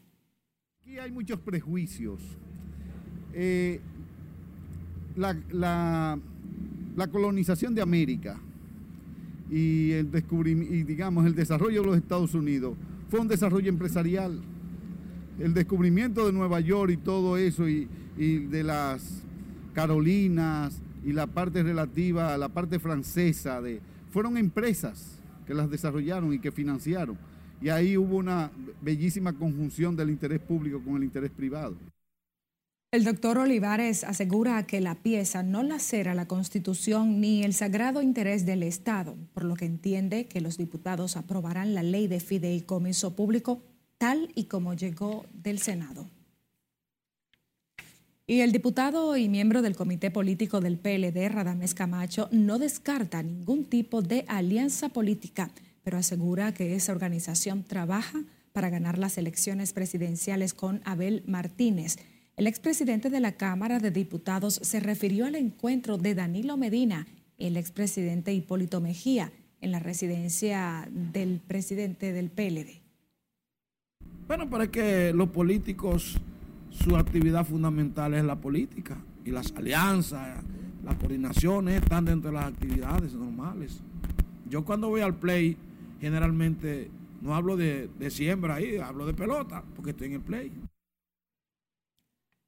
Aquí 0.81 0.99
hay 0.99 1.13
muchos 1.13 1.39
prejuicios. 1.41 2.21
Eh, 3.33 3.81
la 5.17 5.37
la 5.51 6.19
colonización 7.09 7.74
de 7.74 7.83
América 7.83 8.38
y 9.50 9.92
el 9.92 10.11
digamos 10.87 11.26
el 11.26 11.35
desarrollo 11.35 11.83
de 11.83 11.87
los 11.87 11.96
Estados 11.96 12.35
Unidos 12.35 12.76
fue 13.11 13.20
un 13.20 13.28
desarrollo 13.28 13.68
empresarial. 13.68 14.40
El 15.38 15.52
descubrimiento 15.52 16.24
de 16.24 16.33
Nueva 16.33 16.61
York 16.61 16.92
y 16.92 16.96
todo 16.96 17.37
eso, 17.37 17.68
y, 17.68 17.88
y 18.16 18.38
de 18.38 18.62
las 18.62 19.22
Carolinas 19.74 20.81
y 21.05 21.12
la 21.12 21.26
parte 21.26 21.62
relativa 21.62 22.33
a 22.33 22.38
la 22.38 22.48
parte 22.48 22.78
francesa, 22.78 23.61
de, 23.61 23.81
fueron 24.11 24.38
empresas 24.38 25.18
que 25.46 25.52
las 25.52 25.70
desarrollaron 25.70 26.33
y 26.33 26.38
que 26.38 26.52
financiaron. 26.52 27.18
Y 27.61 27.68
ahí 27.68 27.96
hubo 27.96 28.16
una 28.16 28.50
bellísima 28.81 29.33
conjunción 29.33 29.94
del 29.94 30.11
interés 30.11 30.40
público 30.40 30.81
con 30.83 30.96
el 30.96 31.05
interés 31.05 31.31
privado. 31.31 31.76
El 32.92 33.05
doctor 33.05 33.38
Olivares 33.38 34.05
asegura 34.05 34.66
que 34.66 34.83
la 34.83 34.96
pieza 34.96 35.42
no 35.42 35.62
lacera 35.62 36.14
la 36.14 36.28
Constitución 36.28 37.22
ni 37.22 37.42
el 37.42 37.55
sagrado 37.55 38.02
interés 38.02 38.44
del 38.44 38.62
Estado, 38.62 39.16
por 39.33 39.44
lo 39.44 39.55
que 39.55 39.64
entiende 39.64 40.26
que 40.26 40.42
los 40.42 40.59
diputados 40.59 41.16
aprobarán 41.16 41.72
la 41.72 41.83
ley 41.83 42.07
de 42.07 42.20
fideicomiso 42.20 43.16
público 43.16 43.62
tal 43.96 44.31
y 44.35 44.44
como 44.44 44.74
llegó 44.74 45.24
del 45.33 45.59
Senado. 45.59 46.11
Y 48.26 48.40
el 48.40 48.52
diputado 48.52 49.16
y 49.16 49.31
miembro 49.31 49.62
del 49.62 49.74
Comité 49.74 50.11
Político 50.11 50.61
del 50.61 50.78
PLD, 50.78 51.31
Radamés 51.31 51.72
Camacho, 51.72 52.28
no 52.31 52.59
descarta 52.59 53.22
ningún 53.22 53.64
tipo 53.64 54.02
de 54.02 54.26
alianza 54.28 54.90
política, 54.90 55.50
pero 55.83 55.96
asegura 55.96 56.52
que 56.52 56.74
esa 56.74 56.92
organización 56.92 57.64
trabaja 57.64 58.22
para 58.52 58.68
ganar 58.68 58.98
las 58.98 59.16
elecciones 59.16 59.72
presidenciales 59.72 60.52
con 60.52 60.83
Abel 60.85 61.22
Martínez 61.26 61.96
el 62.42 62.48
expresidente 62.48 63.09
de 63.09 63.20
la 63.20 63.37
Cámara 63.37 63.78
de 63.78 63.92
Diputados 63.92 64.55
se 64.55 64.81
refirió 64.81 65.26
al 65.26 65.37
encuentro 65.37 65.96
de 65.96 66.16
Danilo 66.16 66.57
Medina 66.57 67.07
y 67.38 67.46
el 67.46 67.57
expresidente 67.57 68.35
Hipólito 68.35 68.81
Mejía 68.81 69.31
en 69.61 69.70
la 69.70 69.78
residencia 69.78 70.88
del 70.90 71.38
presidente 71.38 72.12
del 72.12 72.31
PLD. 72.31 72.83
Bueno, 74.26 74.50
pero 74.50 74.64
es 74.64 74.70
que 74.70 75.12
los 75.12 75.28
políticos, 75.28 76.20
su 76.70 76.96
actividad 76.96 77.46
fundamental 77.46 78.12
es 78.12 78.24
la 78.24 78.35
política 78.35 78.96
y 79.24 79.31
las 79.31 79.52
alianzas, 79.52 80.42
las 80.85 80.96
coordinaciones 80.96 81.81
están 81.81 82.07
dentro 82.07 82.33
de 82.33 82.38
las 82.38 82.46
actividades 82.46 83.14
normales. 83.14 83.78
Yo 84.50 84.64
cuando 84.64 84.88
voy 84.88 85.02
al 85.02 85.14
play, 85.14 85.57
generalmente 86.00 86.90
no 87.20 87.37
hablo 87.37 87.57
de, 87.57 87.88
de 88.00 88.11
siembra 88.11 88.57
ahí, 88.57 88.78
hablo 88.78 89.07
de 89.07 89.14
pelota, 89.14 89.62
porque 89.76 89.90
estoy 89.90 90.09
en 90.09 90.14
el 90.14 90.22
play. 90.22 90.50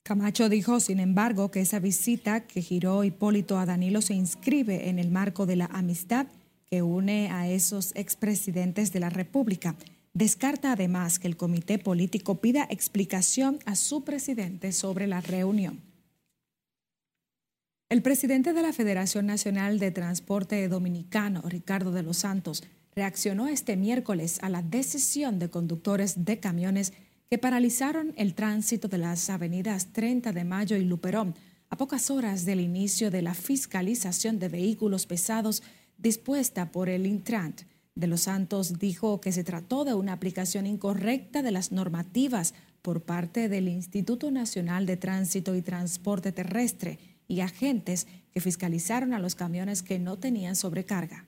Camacho 0.04 0.50
dijo, 0.50 0.80
sin 0.80 1.00
embargo, 1.00 1.50
que 1.50 1.62
esa 1.62 1.78
visita 1.78 2.46
que 2.46 2.60
giró 2.60 3.04
Hipólito 3.04 3.58
a 3.58 3.64
Danilo 3.64 4.02
se 4.02 4.12
inscribe 4.12 4.90
en 4.90 4.98
el 4.98 5.10
marco 5.10 5.46
de 5.46 5.56
la 5.56 5.64
amistad 5.64 6.26
que 6.66 6.82
une 6.82 7.30
a 7.30 7.48
esos 7.48 7.92
expresidentes 7.94 8.92
de 8.92 9.00
la 9.00 9.08
República. 9.08 9.76
Descarta 10.12 10.72
además 10.72 11.18
que 11.18 11.26
el 11.26 11.38
comité 11.38 11.78
político 11.78 12.34
pida 12.42 12.66
explicación 12.68 13.60
a 13.64 13.76
su 13.76 14.04
presidente 14.04 14.72
sobre 14.72 15.06
la 15.06 15.22
reunión. 15.22 15.80
El 17.88 18.02
presidente 18.02 18.52
de 18.52 18.60
la 18.60 18.74
Federación 18.74 19.24
Nacional 19.24 19.78
de 19.78 19.90
Transporte 19.90 20.68
Dominicano, 20.68 21.40
Ricardo 21.46 21.92
de 21.92 22.02
los 22.02 22.18
Santos, 22.18 22.62
reaccionó 22.94 23.48
este 23.48 23.74
miércoles 23.76 24.38
a 24.42 24.50
la 24.50 24.60
decisión 24.60 25.38
de 25.38 25.48
conductores 25.48 26.26
de 26.26 26.40
camiones 26.40 26.92
que 27.34 27.38
paralizaron 27.38 28.12
el 28.14 28.36
tránsito 28.36 28.86
de 28.86 28.96
las 28.96 29.28
avenidas 29.28 29.92
30 29.92 30.32
de 30.32 30.44
Mayo 30.44 30.76
y 30.76 30.84
Luperón 30.84 31.34
a 31.68 31.76
pocas 31.76 32.08
horas 32.08 32.44
del 32.44 32.60
inicio 32.60 33.10
de 33.10 33.22
la 33.22 33.34
fiscalización 33.34 34.38
de 34.38 34.48
vehículos 34.48 35.06
pesados 35.06 35.64
dispuesta 35.98 36.70
por 36.70 36.88
el 36.88 37.06
Intrant. 37.06 37.62
De 37.96 38.06
los 38.06 38.20
Santos 38.20 38.78
dijo 38.78 39.20
que 39.20 39.32
se 39.32 39.42
trató 39.42 39.84
de 39.84 39.94
una 39.94 40.12
aplicación 40.12 40.64
incorrecta 40.64 41.42
de 41.42 41.50
las 41.50 41.72
normativas 41.72 42.54
por 42.82 43.02
parte 43.02 43.48
del 43.48 43.66
Instituto 43.66 44.30
Nacional 44.30 44.86
de 44.86 44.96
Tránsito 44.96 45.56
y 45.56 45.62
Transporte 45.62 46.30
Terrestre 46.30 47.00
y 47.26 47.40
agentes 47.40 48.06
que 48.30 48.40
fiscalizaron 48.40 49.12
a 49.12 49.18
los 49.18 49.34
camiones 49.34 49.82
que 49.82 49.98
no 49.98 50.20
tenían 50.20 50.54
sobrecarga. 50.54 51.24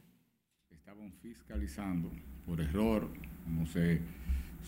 Estaban 0.71 1.11
fiscalizando 1.21 2.13
por 2.47 2.61
error, 2.61 3.11
no 3.49 3.67
sé 3.67 4.01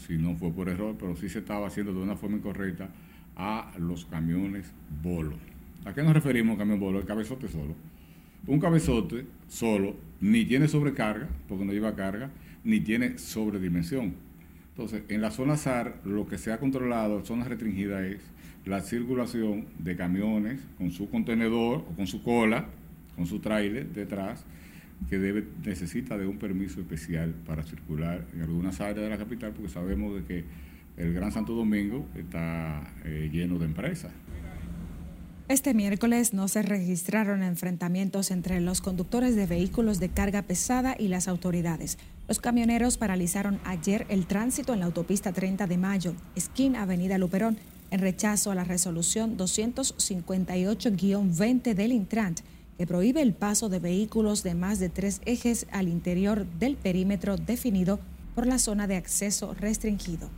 si 0.06 0.16
no 0.16 0.34
fue 0.37 0.50
por 0.52 0.68
error, 0.68 0.96
pero 0.98 1.16
sí 1.16 1.28
se 1.28 1.40
estaba 1.40 1.66
haciendo 1.66 1.92
de 1.92 2.00
una 2.00 2.16
forma 2.16 2.37
incorrecta 2.37 2.88
a 3.37 3.72
los 3.78 4.04
camiones 4.04 4.72
bolo. 5.02 5.37
¿A 5.84 5.94
qué 5.94 6.02
nos 6.02 6.12
referimos 6.12 6.58
camión 6.58 6.80
bolo? 6.80 6.98
El 6.98 7.06
cabezote 7.06 7.48
solo. 7.48 7.74
Un 8.46 8.61
cabezote 8.61 9.26
solo 9.48 9.96
ni 10.20 10.44
tiene 10.44 10.68
sobrecarga, 10.68 11.28
porque 11.48 11.64
no 11.64 11.72
lleva 11.72 11.94
carga, 11.94 12.30
ni 12.64 12.80
tiene 12.80 13.18
sobredimensión. 13.18 14.14
Entonces, 14.70 15.02
en 15.08 15.20
la 15.20 15.30
zona 15.30 15.56
SAR, 15.56 16.00
lo 16.04 16.26
que 16.26 16.38
se 16.38 16.52
ha 16.52 16.58
controlado, 16.58 17.24
zona 17.24 17.44
restringida, 17.44 18.06
es 18.06 18.20
la 18.64 18.80
circulación 18.80 19.66
de 19.78 19.96
camiones 19.96 20.61
con 20.76 20.90
su 20.90 21.11
contenedor 21.11 21.84
o 21.90 21.96
con 21.96 22.06
su 22.06 22.22
cola, 22.22 22.66
con 23.16 23.26
su 23.26 23.40
trailer 23.40 23.88
detrás, 23.88 24.44
que 25.08 25.44
necesita 25.64 26.18
de 26.18 26.26
un 26.26 26.38
permiso 26.38 26.80
especial 26.80 27.34
para 27.46 27.62
circular 27.62 28.26
en 28.34 28.42
algunas 28.42 28.80
áreas 28.80 29.04
de 29.04 29.08
la 29.08 29.18
capital, 29.18 29.52
porque 29.52 29.70
sabemos 29.70 30.14
de 30.14 30.24
que 30.24 30.44
el 30.96 31.14
Gran 31.14 31.32
Santo 31.32 31.54
Domingo 31.54 32.06
está 32.16 32.92
eh, 33.04 33.30
lleno 33.32 33.58
de 33.58 33.66
empresas. 33.66 34.12
Este 35.48 35.72
miércoles 35.72 36.34
no 36.34 36.48
se 36.48 36.61
registraron 36.61 37.42
enfrentamientos 37.42 38.30
entre 38.30 38.61
los 38.61 38.82
conductores 38.82 39.34
de 39.34 39.46
vehículos 39.46 39.98
de 39.98 40.11
carga 40.11 40.42
pesada 40.42 40.94
y 40.98 41.08
las 41.08 41.26
autoridades. 41.26 41.96
Los 42.26 42.38
camioneros 42.38 42.98
paralizaron 42.98 43.58
ayer 43.64 44.04
el 44.11 44.26
tránsito 44.26 44.74
en 44.74 44.80
la 44.80 44.87
autopista 44.87 45.32
30 45.32 45.66
de 45.66 45.78
Mayo, 45.78 46.12
esquina 46.37 46.82
Avenida 46.82 47.16
Luperón, 47.16 47.56
en 47.90 48.00
rechazo 48.00 48.50
a 48.50 48.54
la 48.54 48.64
resolución 48.64 49.38
258-20 49.38 51.72
del 51.72 51.92
Intrant 51.92 52.40
que 52.79 52.87
prohíbe 52.87 53.21
el 53.21 53.35
paso 53.35 53.69
de 53.69 53.81
vehículos 53.81 54.45
de 54.45 54.55
más 54.55 54.79
de 54.79 54.88
tres 54.88 55.21
ejes 55.27 55.67
al 55.73 55.88
interior 55.88 56.47
del 56.59 56.77
perímetro 56.77 57.37
definido 57.37 57.99
por 58.37 58.47
la 58.47 58.61
zona 58.61 58.87
de 58.87 58.97
acceso 58.97 59.53
restringido. 59.55 60.31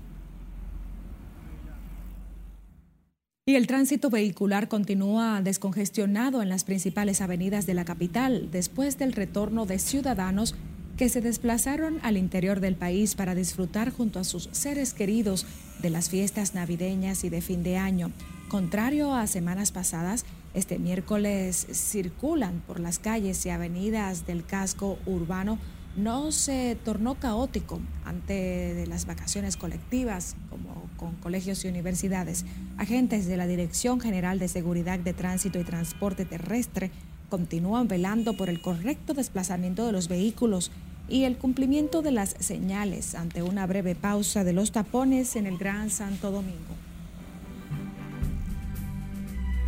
Y 3.46 3.56
el 3.56 3.66
tránsito 3.66 4.08
vehicular 4.08 4.68
continúa 4.68 5.42
descongestionado 5.42 6.40
en 6.40 6.48
las 6.48 6.64
principales 6.64 7.20
avenidas 7.20 7.66
de 7.66 7.74
la 7.74 7.84
capital 7.84 8.48
después 8.50 8.96
del 8.96 9.12
retorno 9.12 9.66
de 9.66 9.78
ciudadanos 9.78 10.54
que 10.96 11.08
se 11.08 11.20
desplazaron 11.20 11.98
al 12.02 12.16
interior 12.16 12.60
del 12.60 12.76
país 12.76 13.14
para 13.14 13.34
disfrutar 13.34 13.90
junto 13.90 14.18
a 14.18 14.24
sus 14.24 14.48
seres 14.52 14.94
queridos 14.94 15.46
de 15.82 15.90
las 15.90 16.08
fiestas 16.10 16.54
navideñas 16.54 17.24
y 17.24 17.28
de 17.28 17.40
fin 17.40 17.62
de 17.62 17.76
año. 17.76 18.12
Contrario 18.48 19.14
a 19.14 19.26
semanas 19.26 19.72
pasadas, 19.72 20.24
este 20.54 20.78
miércoles 20.78 21.66
circulan 21.72 22.62
por 22.66 22.80
las 22.80 22.98
calles 22.98 23.44
y 23.46 23.50
avenidas 23.50 24.26
del 24.26 24.44
casco 24.44 24.98
urbano 25.06 25.58
no 25.96 26.30
se 26.32 26.76
tornó 26.84 27.16
caótico 27.16 27.80
ante 28.04 28.74
de 28.74 28.86
las 28.86 29.06
vacaciones 29.06 29.56
colectivas, 29.56 30.36
como 30.48 30.88
con 30.96 31.14
colegios 31.16 31.64
y 31.64 31.68
universidades. 31.68 32.44
Agentes 32.78 33.26
de 33.26 33.36
la 33.36 33.46
Dirección 33.46 34.00
General 34.00 34.38
de 34.38 34.48
Seguridad 34.48 34.98
de 34.98 35.12
Tránsito 35.12 35.58
y 35.58 35.64
Transporte 35.64 36.24
Terrestre 36.24 36.90
continúan 37.28 37.88
velando 37.88 38.34
por 38.34 38.48
el 38.48 38.60
correcto 38.60 39.14
desplazamiento 39.14 39.86
de 39.86 39.92
los 39.92 40.08
vehículos 40.08 40.70
y 41.08 41.24
el 41.24 41.36
cumplimiento 41.36 42.02
de 42.02 42.12
las 42.12 42.36
señales 42.38 43.14
ante 43.14 43.42
una 43.42 43.66
breve 43.66 43.94
pausa 43.94 44.44
de 44.44 44.52
los 44.52 44.72
tapones 44.72 45.34
en 45.36 45.46
el 45.46 45.58
Gran 45.58 45.90
Santo 45.90 46.30
Domingo. 46.30 46.89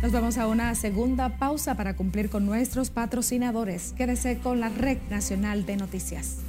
Nos 0.03 0.11
vamos 0.11 0.37
a 0.37 0.47
una 0.47 0.75
segunda 0.75 1.37
pausa 1.37 1.77
para 1.77 1.95
cumplir 1.95 2.29
con 2.29 2.45
nuestros 2.45 2.89
patrocinadores. 2.89 3.93
Quédese 3.93 4.37
con 4.37 4.59
la 4.59 4.67
Red 4.67 4.97
Nacional 5.09 5.65
de 5.65 5.77
Noticias. 5.77 6.39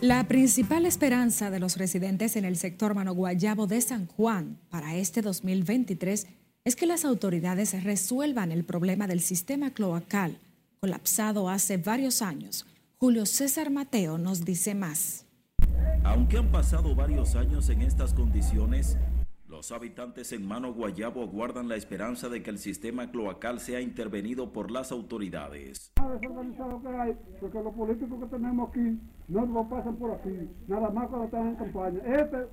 La 0.00 0.26
principal 0.26 0.84
esperanza 0.84 1.52
de 1.52 1.60
los 1.60 1.76
residentes 1.76 2.34
en 2.34 2.44
el 2.44 2.56
sector 2.56 2.96
Mano 2.96 3.14
Guayabo 3.14 3.68
de 3.68 3.80
San 3.80 4.08
Juan 4.08 4.58
para 4.68 4.96
este 4.96 5.22
2023 5.22 6.26
es 6.66 6.74
que 6.74 6.84
las 6.84 7.04
autoridades 7.04 7.84
resuelvan 7.84 8.50
el 8.50 8.64
problema 8.64 9.06
del 9.06 9.20
sistema 9.20 9.70
cloacal 9.70 10.36
colapsado 10.80 11.48
hace 11.48 11.76
varios 11.76 12.22
años. 12.22 12.66
Julio 12.98 13.24
César 13.24 13.70
Mateo 13.70 14.18
nos 14.18 14.44
dice 14.44 14.74
más. 14.74 15.24
Aunque 16.02 16.38
han 16.38 16.50
pasado 16.50 16.96
varios 16.96 17.36
años 17.36 17.70
en 17.70 17.82
estas 17.82 18.12
condiciones, 18.14 18.98
los 19.48 19.70
habitantes 19.70 20.32
en 20.32 20.44
Mano 20.44 20.74
Guayabo 20.74 21.28
guardan 21.28 21.68
la 21.68 21.76
esperanza 21.76 22.28
de 22.28 22.42
que 22.42 22.50
el 22.50 22.58
sistema 22.58 23.12
cloacal 23.12 23.60
sea 23.60 23.80
intervenido 23.80 24.52
por 24.52 24.72
las 24.72 24.90
autoridades. 24.90 25.92
desorganizado 25.94 26.82
que 26.82 26.88
hay, 26.88 27.16
porque 27.40 27.62
los 27.62 27.74
políticos 27.74 28.18
que 28.24 28.26
tenemos 28.26 28.70
aquí 28.70 28.98
no 29.28 29.46
lo 29.46 29.68
pasan 29.68 29.94
por 29.94 30.10
aquí, 30.10 30.50
nada 30.66 30.90
más 30.90 31.06
cuando 31.10 31.26
están 31.26 31.46
en 31.46 31.54
campaña. 31.54 32.00
Este 32.04 32.48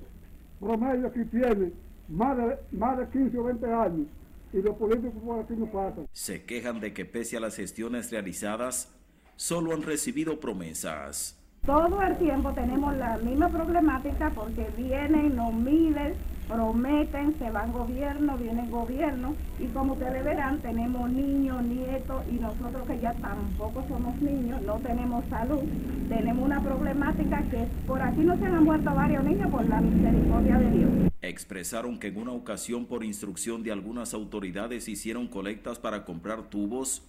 promedio 0.60 1.12
tiene 1.32 1.74
más 2.10 2.38
de, 2.38 2.58
más 2.72 2.98
de 2.98 3.08
15 3.10 3.38
o 3.38 3.44
20 3.44 3.74
años 3.74 4.08
y 4.54 4.62
los 4.62 4.76
políticos 4.78 5.22
por 5.26 5.40
aquí 5.40 5.54
no 5.58 5.66
pasan. 5.66 6.08
Se 6.12 6.44
quejan 6.44 6.80
de 6.80 6.94
que 6.94 7.06
pese 7.06 7.38
a 7.38 7.40
las 7.40 7.56
gestiones 7.56 8.12
realizadas, 8.12 8.94
solo 9.36 9.74
han 9.74 9.82
recibido 9.82 10.40
promesas. 10.40 11.40
Todo 11.66 12.02
el 12.02 12.18
tiempo 12.18 12.52
tenemos 12.54 12.96
la 12.98 13.18
misma 13.18 13.50
problemática 13.50 14.30
porque 14.36 14.68
vienen, 14.78 15.36
nos 15.36 15.54
miden, 15.54 16.14
prometen, 16.48 17.36
se 17.40 17.50
van 17.50 17.72
gobierno, 17.72 18.38
vienen 18.38 18.70
gobierno 18.70 19.36
y 19.60 19.68
como 19.68 19.94
ustedes 19.94 20.24
verán 20.24 20.60
tenemos 20.60 21.10
niños, 21.10 21.64
nietos 21.64 22.24
y 22.32 22.36
nosotros 22.36 22.88
que 22.88 23.00
ya 23.00 23.14
tampoco 23.14 23.84
somos 23.88 24.16
niños, 24.22 24.62
no 24.62 24.76
tenemos 24.80 25.26
salud, 25.30 25.62
tenemos 26.10 26.46
una 26.46 26.62
problemática 26.62 27.42
que 27.50 27.68
por 27.88 28.02
aquí 28.02 28.22
no 28.22 28.38
se 28.38 28.46
han 28.46 28.64
muerto 28.64 28.94
varios 28.94 29.24
niños 29.24 29.50
por 29.50 29.68
la 29.68 29.82
misericordia 29.82 30.58
de 30.58 30.72
Dios. 30.72 30.92
Expresaron 31.22 32.00
que 32.00 32.08
en 32.08 32.18
una 32.18 32.32
ocasión 32.32 32.86
por 32.86 33.04
instrucción 33.04 33.64
de 33.64 33.72
algunas 33.72 34.14
autoridades 34.14 34.88
hicieron 34.88 35.28
colectas 35.28 35.80
para 35.80 36.04
comprar 36.04 36.44
tubos 36.44 37.04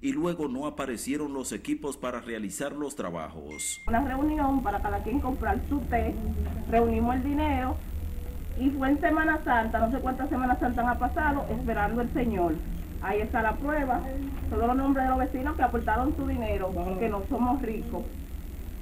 y 0.00 0.12
luego 0.12 0.48
no 0.48 0.66
aparecieron 0.66 1.32
los 1.32 1.52
equipos 1.52 1.96
para 1.96 2.20
realizar 2.20 2.72
los 2.72 2.94
trabajos. 2.94 3.80
Una 3.88 4.04
reunión 4.04 4.62
para 4.62 4.82
cada 4.82 5.02
quien 5.02 5.18
comprar 5.18 5.58
su 5.66 5.80
té, 5.80 6.14
reunimos 6.70 7.16
el 7.16 7.24
dinero 7.24 7.76
y 8.58 8.70
fue 8.70 8.88
en 8.88 9.00
Semana 9.00 9.40
Santa, 9.44 9.78
no 9.78 9.90
sé 9.90 9.98
cuántas 9.98 10.28
Semanas 10.28 10.58
Santas 10.60 10.86
han 10.86 10.98
pasado, 10.98 11.46
esperando 11.50 12.02
el 12.02 12.12
Señor. 12.12 12.54
Ahí 13.02 13.20
está 13.20 13.42
la 13.42 13.56
prueba, 13.56 14.00
todos 14.48 14.66
los 14.66 14.76
nombres 14.76 15.04
de 15.04 15.10
los 15.10 15.18
vecinos 15.18 15.56
que 15.56 15.62
aportaron 15.62 16.16
su 16.16 16.26
dinero, 16.26 16.72
que 16.98 17.08
no 17.08 17.22
somos 17.28 17.60
ricos. 17.60 18.04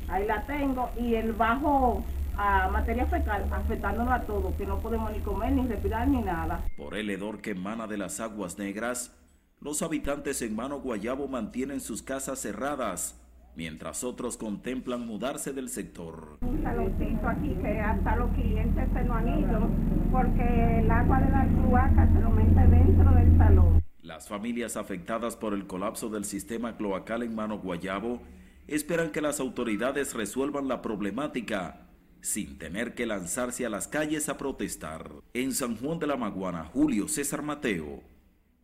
Ahí 0.09 0.27
la 0.27 0.43
tengo 0.43 0.91
y 1.01 1.15
el 1.15 1.33
bajo 1.33 2.05
a 2.37 2.69
materia 2.69 3.07
fecal 3.07 3.47
afectándonos 3.51 4.13
a 4.13 4.21
todos, 4.23 4.55
que 4.55 4.67
no 4.67 4.79
podemos 4.79 5.11
ni 5.13 5.21
comer, 5.21 5.53
ni 5.53 5.67
respirar, 5.67 6.07
ni 6.07 6.23
nada. 6.23 6.61
Por 6.77 6.97
el 6.97 7.11
hedor 7.11 7.41
que 7.41 7.51
emana 7.51 7.87
de 7.87 7.99
las 7.99 8.21
aguas 8.21 8.59
negras, 8.59 9.13
los 9.61 9.83
habitantes 9.83 10.43
en 10.43 10.55
Mano 10.55 10.81
Guayabo 10.81 11.29
mantienen 11.29 11.81
sus 11.81 12.03
casas 12.03 12.41
cerradas, 12.41 13.21
mientras 13.57 14.05
otros 14.05 14.37
contemplan 14.37 15.07
mudarse 15.07 15.53
del 15.53 15.69
sector. 15.69 16.39
Un 16.41 16.63
saloncito 16.63 17.29
aquí 17.29 17.55
que 17.63 17.81
hasta 17.81 18.17
los 18.17 18.31
clientes 18.33 18.89
se 18.93 19.05
lo 19.05 19.15
han 19.15 19.41
ido 19.41 19.69
porque 20.11 20.79
el 20.81 20.91
agua 20.91 21.21
de 21.21 21.31
la 21.31 21.47
cloaca 21.47 22.13
se 22.13 22.21
lo 22.21 22.31
mete 22.31 22.67
dentro 22.69 23.11
del 23.13 23.39
salón. 23.39 23.83
Las 24.03 24.29
familias 24.29 24.77
afectadas 24.77 25.37
por 25.37 25.55
el 25.55 25.67
colapso 25.67 26.09
del 26.09 26.25
sistema 26.25 26.77
cloacal 26.77 27.23
en 27.23 27.35
Mano 27.35 27.59
Guayabo 27.59 28.21
esperan 28.67 29.11
que 29.11 29.21
las 29.21 29.41
autoridades 29.41 30.15
resuelvan 30.15 30.69
la 30.69 30.83
problemática 30.83 31.89
sin 32.21 32.57
tener 32.57 32.95
que 32.95 33.05
lanzarse 33.05 33.67
a 33.67 33.69
las 33.69 33.89
calles 33.89 34.29
a 34.29 34.39
protestar. 34.39 35.11
En 35.35 35.53
San 35.53 35.77
Juan 35.77 35.99
de 35.99 36.07
la 36.07 36.17
Maguana, 36.17 36.65
Julio 36.65 37.09
César 37.09 37.43
Mateo, 37.43 38.03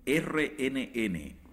RNN. 0.06 1.47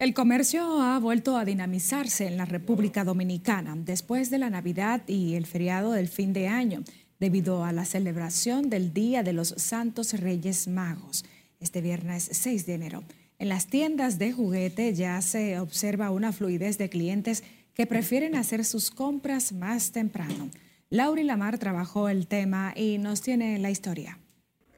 El 0.00 0.12
comercio 0.12 0.82
ha 0.82 0.98
vuelto 0.98 1.36
a 1.36 1.44
dinamizarse 1.44 2.26
en 2.26 2.36
la 2.36 2.46
República 2.46 3.04
Dominicana 3.04 3.76
después 3.76 4.28
de 4.28 4.38
la 4.38 4.50
Navidad 4.50 5.02
y 5.06 5.34
el 5.34 5.46
feriado 5.46 5.92
del 5.92 6.08
fin 6.08 6.32
de 6.32 6.48
año, 6.48 6.82
debido 7.20 7.64
a 7.64 7.72
la 7.72 7.84
celebración 7.84 8.70
del 8.70 8.92
Día 8.92 9.22
de 9.22 9.32
los 9.32 9.54
Santos 9.56 10.12
Reyes 10.14 10.66
Magos, 10.66 11.24
este 11.60 11.80
viernes 11.80 12.28
6 12.32 12.66
de 12.66 12.74
enero. 12.74 13.04
En 13.38 13.48
las 13.48 13.68
tiendas 13.68 14.18
de 14.18 14.32
juguete 14.32 14.92
ya 14.94 15.22
se 15.22 15.60
observa 15.60 16.10
una 16.10 16.32
fluidez 16.32 16.76
de 16.76 16.88
clientes 16.88 17.44
que 17.72 17.86
prefieren 17.86 18.34
hacer 18.34 18.64
sus 18.64 18.90
compras 18.90 19.52
más 19.52 19.92
temprano. 19.92 20.50
Lauri 20.90 21.22
Lamar 21.22 21.58
trabajó 21.58 22.08
el 22.08 22.26
tema 22.26 22.72
y 22.76 22.98
nos 22.98 23.22
tiene 23.22 23.60
la 23.60 23.70
historia. 23.70 24.18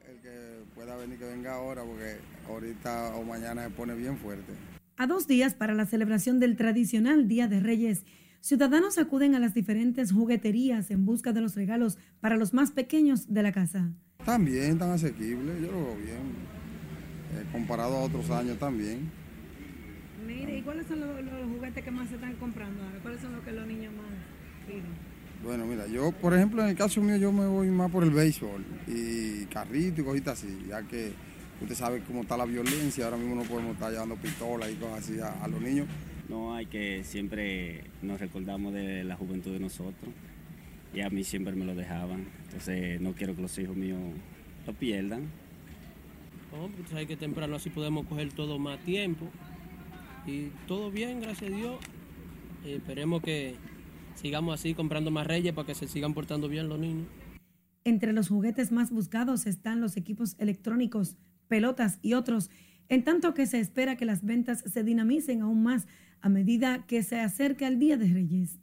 El 0.07 0.19
que 0.21 0.63
pueda 0.75 0.95
venir, 0.95 1.17
que 1.17 1.25
venga 1.25 1.55
ahora, 1.55 1.83
porque 1.83 2.17
ahorita 2.47 3.15
o 3.15 3.23
mañana 3.23 3.63
se 3.63 3.71
pone 3.71 3.95
bien 3.95 4.15
fuerte. 4.15 4.76
A 4.99 5.05
dos 5.05 5.27
días 5.27 5.53
para 5.53 5.75
la 5.75 5.85
celebración 5.85 6.39
del 6.39 6.55
tradicional 6.55 7.27
Día 7.27 7.47
de 7.47 7.59
Reyes, 7.59 8.03
ciudadanos 8.41 8.97
acuden 8.97 9.35
a 9.35 9.39
las 9.39 9.53
diferentes 9.53 10.11
jugueterías 10.11 10.89
en 10.89 11.05
busca 11.05 11.33
de 11.33 11.41
los 11.41 11.53
regalos 11.53 11.99
para 12.19 12.35
los 12.35 12.55
más 12.55 12.71
pequeños 12.71 13.31
de 13.31 13.43
la 13.43 13.51
casa. 13.51 13.91
También 14.25 14.79
tan 14.79 14.89
asequible, 14.89 15.61
yo 15.61 15.71
lo 15.71 15.85
veo 15.85 15.95
bien. 15.97 16.17
Eh, 17.35 17.45
comparado 17.51 17.95
a 17.95 17.99
otros 18.05 18.27
años 18.31 18.57
también. 18.57 19.11
Mire, 20.25 20.57
¿y 20.57 20.61
cuáles 20.63 20.87
son 20.87 20.99
los, 20.99 21.23
los 21.23 21.47
juguetes 21.53 21.83
que 21.83 21.91
más 21.91 22.09
se 22.09 22.15
están 22.15 22.33
comprando? 22.37 22.81
ahora? 22.81 22.97
¿Cuáles 22.99 23.21
son 23.21 23.33
los 23.33 23.43
que 23.43 23.51
los 23.51 23.67
niños 23.67 23.93
más 23.93 24.65
piden? 24.65 24.81
Bueno, 25.43 25.67
mira, 25.67 25.85
yo, 25.85 26.11
por 26.11 26.33
ejemplo, 26.33 26.63
en 26.63 26.69
el 26.69 26.75
caso 26.75 27.03
mío, 27.03 27.17
yo 27.17 27.31
me 27.31 27.45
voy 27.45 27.67
más 27.67 27.91
por 27.91 28.03
el 28.03 28.09
béisbol 28.09 28.65
y 28.87 29.45
carrito 29.45 30.01
y 30.01 30.03
cositas 30.03 30.43
así, 30.43 30.65
ya 30.67 30.81
que 30.81 31.13
usted 31.61 31.75
sabe 31.75 32.01
cómo 32.01 32.21
está 32.21 32.37
la 32.37 32.45
violencia, 32.45 33.05
ahora 33.05 33.17
mismo 33.17 33.35
no 33.35 33.43
podemos 33.43 33.73
estar 33.73 33.91
llevando 33.91 34.15
pistolas 34.15 34.71
y 34.71 34.75
cosas 34.75 34.99
así 34.99 35.19
a, 35.19 35.43
a 35.43 35.47
los 35.47 35.61
niños. 35.61 35.87
No 36.29 36.53
hay 36.53 36.65
que 36.65 37.03
siempre 37.03 37.85
nos 38.01 38.19
recordamos 38.19 38.73
de 38.73 39.03
la 39.03 39.15
juventud 39.15 39.53
de 39.53 39.59
nosotros 39.59 40.13
y 40.93 41.01
a 41.01 41.09
mí 41.09 41.23
siempre 41.23 41.53
me 41.53 41.65
lo 41.65 41.75
dejaban, 41.75 42.25
entonces 42.45 42.99
no 43.01 43.13
quiero 43.13 43.35
que 43.35 43.41
los 43.41 43.57
hijos 43.59 43.75
míos 43.75 43.99
lo 44.65 44.73
pierdan. 44.73 45.27
No, 46.51 46.69
pues 46.69 46.93
hay 46.93 47.05
que 47.05 47.17
temprano 47.17 47.55
así 47.55 47.69
podemos 47.69 48.07
coger 48.07 48.33
todo 48.33 48.57
más 48.57 48.79
tiempo. 48.79 49.27
Y 50.25 50.47
todo 50.67 50.91
bien, 50.91 51.21
gracias 51.21 51.51
a 51.51 51.55
Dios. 51.55 51.77
Esperemos 52.65 53.21
que 53.21 53.55
sigamos 54.15 54.59
así 54.59 54.73
comprando 54.73 55.11
más 55.11 55.27
reyes 55.27 55.53
para 55.53 55.67
que 55.67 55.75
se 55.75 55.87
sigan 55.87 56.13
portando 56.13 56.49
bien 56.49 56.67
los 56.67 56.79
niños. 56.79 57.07
Entre 57.83 58.11
los 58.11 58.27
juguetes 58.27 58.71
más 58.71 58.91
buscados 58.91 59.45
están 59.45 59.79
los 59.79 59.95
equipos 59.95 60.35
electrónicos, 60.39 61.15
pelotas 61.47 61.99
y 62.01 62.13
otros, 62.13 62.49
en 62.89 63.03
tanto 63.03 63.33
que 63.33 63.45
se 63.45 63.59
espera 63.59 63.97
que 63.97 64.05
las 64.05 64.23
ventas 64.23 64.63
se 64.65 64.83
dinamicen 64.83 65.41
aún 65.41 65.63
más 65.63 65.87
a 66.21 66.29
medida 66.29 66.85
que 66.87 67.03
se 67.03 67.19
acerca 67.19 67.67
el 67.67 67.79
Día 67.79 67.97
de 67.97 68.07
Reyes. 68.07 68.59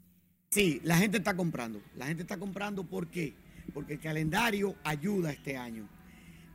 Sí, 0.50 0.80
la 0.84 0.96
gente 0.96 1.18
está 1.18 1.34
comprando. 1.34 1.82
La 1.96 2.06
gente 2.06 2.22
está 2.22 2.38
comprando 2.38 2.84
¿por 2.84 3.08
qué? 3.08 3.34
Porque 3.72 3.94
el 3.94 4.00
calendario 4.00 4.76
ayuda 4.84 5.32
este 5.32 5.56
año. 5.56 5.88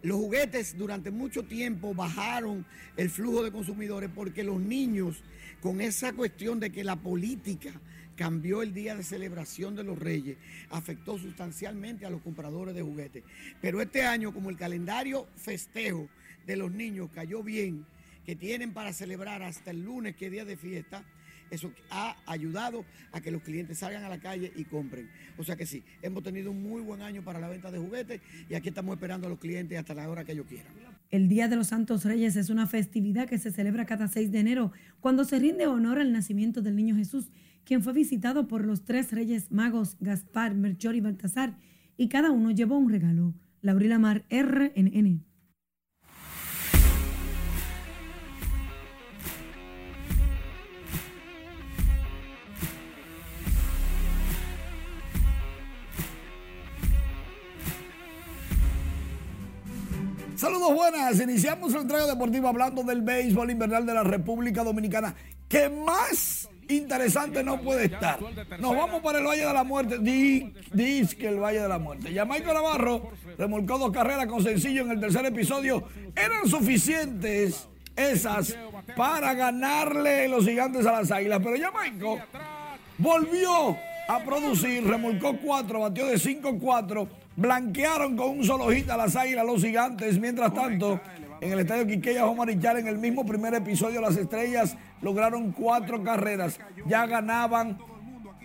Los 0.02 0.18
juguetes 0.18 0.78
durante 0.78 1.12
mucho 1.12 1.44
tiempo 1.44 1.94
bajaron 1.94 2.66
el 2.96 3.10
flujo 3.10 3.44
de 3.44 3.52
consumidores 3.52 4.10
porque 4.14 4.46
los 4.46 4.62
niños, 4.62 5.22
con 5.60 5.82
esa 5.82 6.14
cuestión 6.14 6.62
de 6.62 6.72
que 6.72 6.86
la 6.86 6.96
política 6.96 7.72
cambió 8.16 8.62
el 8.62 8.74
día 8.74 8.96
de 8.96 9.04
celebración 9.04 9.76
de 9.76 9.84
los 9.84 10.00
reyes, 10.00 10.38
afectó 10.70 11.18
sustancialmente 11.18 12.06
a 12.06 12.10
los 12.10 12.22
compradores 12.22 12.76
de 12.76 12.82
juguetes. 12.82 13.24
Pero 13.62 13.82
este 13.82 14.04
año, 14.04 14.34
como 14.34 14.50
el 14.50 14.56
calendario 14.56 15.28
festejo 15.36 16.08
de 16.50 16.58
los 16.58 16.72
niños 16.72 17.12
cayó 17.14 17.44
bien, 17.44 17.86
que 18.26 18.36
tienen 18.36 18.74
para 18.74 18.92
celebrar 18.92 19.44
hasta 19.44 19.70
el 19.70 19.84
lunes, 19.84 20.16
que 20.16 20.26
es 20.26 20.32
día 20.32 20.46
de 20.46 20.58
fiesta, 20.58 21.04
eso 21.52 21.72
ha 21.92 22.16
ayudado 22.26 22.86
a 23.12 23.22
que 23.22 23.30
los 23.30 23.44
clientes 23.44 23.78
salgan 23.78 24.04
a 24.04 24.10
la 24.10 24.20
calle 24.20 24.52
y 24.56 24.64
compren. 24.64 25.08
O 25.38 25.44
sea 25.44 25.56
que 25.56 25.68
sí, 25.68 25.84
hemos 26.02 26.24
tenido 26.24 26.50
un 26.50 26.64
muy 26.64 26.82
buen 26.82 27.04
año 27.04 27.24
para 27.24 27.40
la 27.40 27.50
venta 27.50 27.70
de 27.70 27.78
juguetes 27.78 28.22
y 28.50 28.56
aquí 28.56 28.70
estamos 28.70 28.96
esperando 28.96 29.28
a 29.28 29.30
los 29.30 29.38
clientes 29.38 29.78
hasta 29.78 29.94
la 29.94 30.10
hora 30.10 30.24
que 30.24 30.32
ellos 30.32 30.48
quieran. 30.48 30.74
El 31.12 31.30
Día 31.30 31.48
de 31.48 31.56
los 31.56 31.68
Santos 31.68 32.04
Reyes 32.04 32.36
es 32.36 32.50
una 32.50 32.66
festividad 32.66 33.30
que 33.30 33.38
se 33.38 33.52
celebra 33.52 33.86
cada 33.86 34.08
6 34.08 34.32
de 34.32 34.40
enero, 34.40 34.72
cuando 35.02 35.26
se 35.26 35.38
rinde 35.38 35.68
honor 35.68 36.00
al 36.00 36.12
nacimiento 36.12 36.64
del 36.64 36.76
niño 36.76 36.96
Jesús, 36.96 37.30
quien 37.64 37.84
fue 37.84 37.94
visitado 37.94 38.48
por 38.48 38.66
los 38.66 38.86
tres 38.86 39.12
reyes 39.12 39.52
magos, 39.52 39.98
Gaspar, 40.00 40.56
Melchor 40.56 40.96
y 40.96 41.02
Baltasar, 41.02 41.60
y 41.96 42.10
cada 42.10 42.32
uno 42.32 42.50
llevó 42.50 42.80
un 42.80 42.90
regalo. 42.90 43.36
Laurila 43.62 44.00
Mar, 44.00 44.26
RNN. 44.32 45.29
Saludos 60.40 60.74
buenas, 60.74 61.20
iniciamos 61.20 61.74
la 61.74 61.82
entrega 61.82 62.08
deportiva 62.08 62.48
hablando 62.48 62.82
del 62.84 63.02
béisbol 63.02 63.52
invernal 63.52 63.86
de 63.86 63.94
la 63.94 64.06
República 64.06 64.64
Dominicana. 64.64 65.14
¿Qué 65.50 65.68
más 65.68 66.48
interesante 66.70 67.44
no 67.44 67.60
puede 67.60 67.88
estar? 67.88 68.20
Nos 68.58 68.74
vamos 68.74 69.02
para 69.02 69.20
el 69.20 69.28
Valle 69.28 69.46
de 69.46 69.54
la 69.54 69.66
Muerte. 69.66 70.00
Di, 70.00 70.54
dice 70.72 71.18
que 71.18 71.28
el 71.28 71.40
Valle 71.40 71.60
de 71.60 71.68
la 71.68 71.78
Muerte. 71.78 72.14
Jamaica 72.14 72.54
Navarro 72.54 73.12
remolcó 73.38 73.78
dos 73.78 73.92
carreras 73.92 74.28
con 74.28 74.42
sencillo 74.42 74.84
en 74.84 74.92
el 74.92 75.02
tercer 75.02 75.26
episodio. 75.26 75.84
Eran 76.16 76.48
suficientes 76.48 77.68
esas 77.98 78.58
para 78.96 79.34
ganarle 79.34 80.30
los 80.30 80.46
gigantes 80.46 80.86
a 80.86 80.94
las 80.94 81.12
águilas. 81.12 81.42
Pero 81.44 81.58
Jamaica 81.62 82.26
volvió 82.98 83.76
a 84.08 84.24
producir, 84.24 84.88
remolcó 84.88 85.36
cuatro, 85.38 85.82
batió 85.82 86.08
de 86.08 86.16
5-4 86.16 87.10
blanquearon 87.40 88.16
con 88.18 88.30
un 88.40 88.44
solo 88.44 88.70
hit 88.72 88.90
a 88.90 88.98
las 88.98 89.16
águilas 89.16 89.46
los 89.46 89.62
gigantes. 89.62 90.20
Mientras 90.20 90.54
tanto, 90.54 91.00
en 91.42 91.52
el 91.52 91.60
estadio 91.60 91.88
Quiqueya 91.88 92.26
Marichal, 92.32 92.78
en 92.80 92.88
el 92.88 92.98
mismo 92.98 93.26
primer 93.26 93.54
episodio, 93.54 94.02
las 94.02 94.16
estrellas 94.18 94.76
lograron 95.02 95.52
cuatro 95.52 96.04
carreras. 96.04 96.60
Ya 96.86 97.06
ganaban 97.06 97.78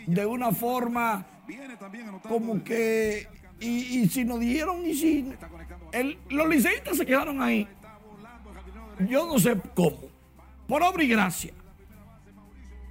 de 0.07 0.25
una 0.27 0.53
forma 0.53 1.27
como 2.29 2.63
que 2.65 3.27
y, 3.61 4.01
y 4.01 4.09
si 4.09 4.25
nos 4.25 4.41
dijeron, 4.41 4.85
y 4.85 4.95
si 4.95 5.33
el- 5.93 6.19
los 6.31 6.49
liceístas 6.49 6.97
se 6.97 7.07
quedaron 7.07 7.41
ahí, 7.43 7.67
yo 9.09 9.27
no 9.27 9.39
sé 9.39 9.57
cómo, 9.75 9.99
por 10.69 10.83
obra 10.83 11.03
y 11.03 11.09
gracia. 11.09 11.53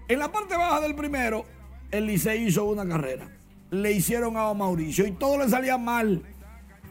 En 0.07 0.19
la 0.19 0.31
parte 0.31 0.55
baja 0.57 0.81
del 0.81 0.95
primero, 0.95 1.45
el 1.91 2.05
Licey 2.07 2.47
hizo 2.47 2.65
una 2.65 2.87
carrera. 2.87 3.27
Le 3.73 3.91
hicieron 3.91 4.37
a 4.37 4.53
Mauricio 4.53 5.07
y 5.07 5.13
todo 5.13 5.39
le 5.39 5.49
salía 5.49 5.79
mal. 5.79 6.21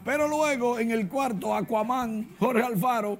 Pero 0.03 0.27
luego, 0.27 0.79
en 0.79 0.91
el 0.91 1.07
cuarto, 1.07 1.55
Aquaman, 1.55 2.27
Jorge 2.39 2.61
Alfaro, 2.61 3.19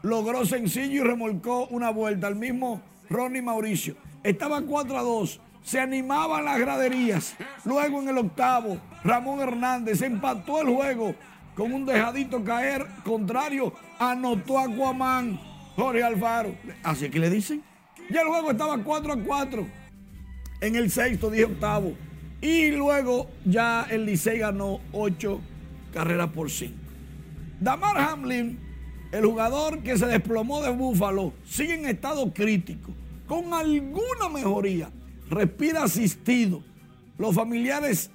logró 0.00 0.46
sencillo 0.46 1.02
y 1.02 1.06
remolcó 1.06 1.66
una 1.66 1.90
vuelta 1.90 2.26
al 2.26 2.36
mismo 2.36 2.80
Ronnie 3.10 3.42
Mauricio. 3.42 3.96
Estaba 4.22 4.62
4 4.62 4.96
a 4.98 5.02
2. 5.02 5.40
Se 5.62 5.78
animaban 5.78 6.46
las 6.46 6.58
graderías. 6.58 7.36
Luego 7.66 8.00
en 8.00 8.08
el 8.08 8.16
octavo, 8.16 8.78
Ramón 9.04 9.40
Hernández 9.40 10.00
empató 10.00 10.62
el 10.62 10.74
juego 10.74 11.14
con 11.54 11.70
un 11.70 11.84
dejadito 11.84 12.42
caer 12.42 12.86
contrario. 13.04 13.74
Anotó 13.98 14.58
Aquaman, 14.58 15.38
Jorge 15.76 16.02
Alfaro. 16.02 16.54
Así 16.82 17.10
que 17.10 17.18
le 17.18 17.28
dicen. 17.28 17.62
Ya 18.08 18.22
el 18.22 18.28
juego 18.28 18.52
estaba 18.52 18.78
4 18.82 19.12
a 19.12 19.16
4. 19.18 19.66
En 20.62 20.76
el 20.76 20.90
sexto, 20.90 21.28
dije 21.28 21.44
octavo. 21.44 21.92
Y 22.42 22.72
luego 22.72 23.30
ya 23.44 23.86
el 23.88 24.04
Licey 24.04 24.38
ganó 24.38 24.80
8 24.92 25.40
carreras 25.92 26.28
por 26.30 26.50
5. 26.50 26.74
Damar 27.60 27.96
Hamlin, 27.96 28.58
el 29.12 29.24
jugador 29.24 29.82
que 29.84 29.96
se 29.96 30.06
desplomó 30.06 30.60
de 30.60 30.70
Búfalo, 30.70 31.32
sigue 31.44 31.74
en 31.74 31.86
estado 31.86 32.34
crítico, 32.34 32.92
con 33.28 33.54
alguna 33.54 34.28
mejoría. 34.28 34.90
Respira 35.30 35.84
asistido. 35.84 36.64
Los 37.16 37.36
familiares 37.36 38.10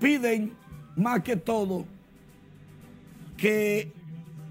piden 0.00 0.54
más 0.96 1.22
que 1.22 1.36
todo 1.36 1.84
que 3.36 3.92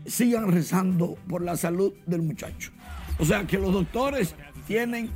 sigan 0.06 0.52
rezando 0.52 1.16
por 1.28 1.42
la 1.42 1.58
salud 1.58 1.94
del 2.06 2.22
muchacho. 2.22 2.72
O 3.18 3.26
sea 3.26 3.48
que 3.48 3.58
los 3.58 3.74
doctores 3.74 4.36
tienen 4.68 5.10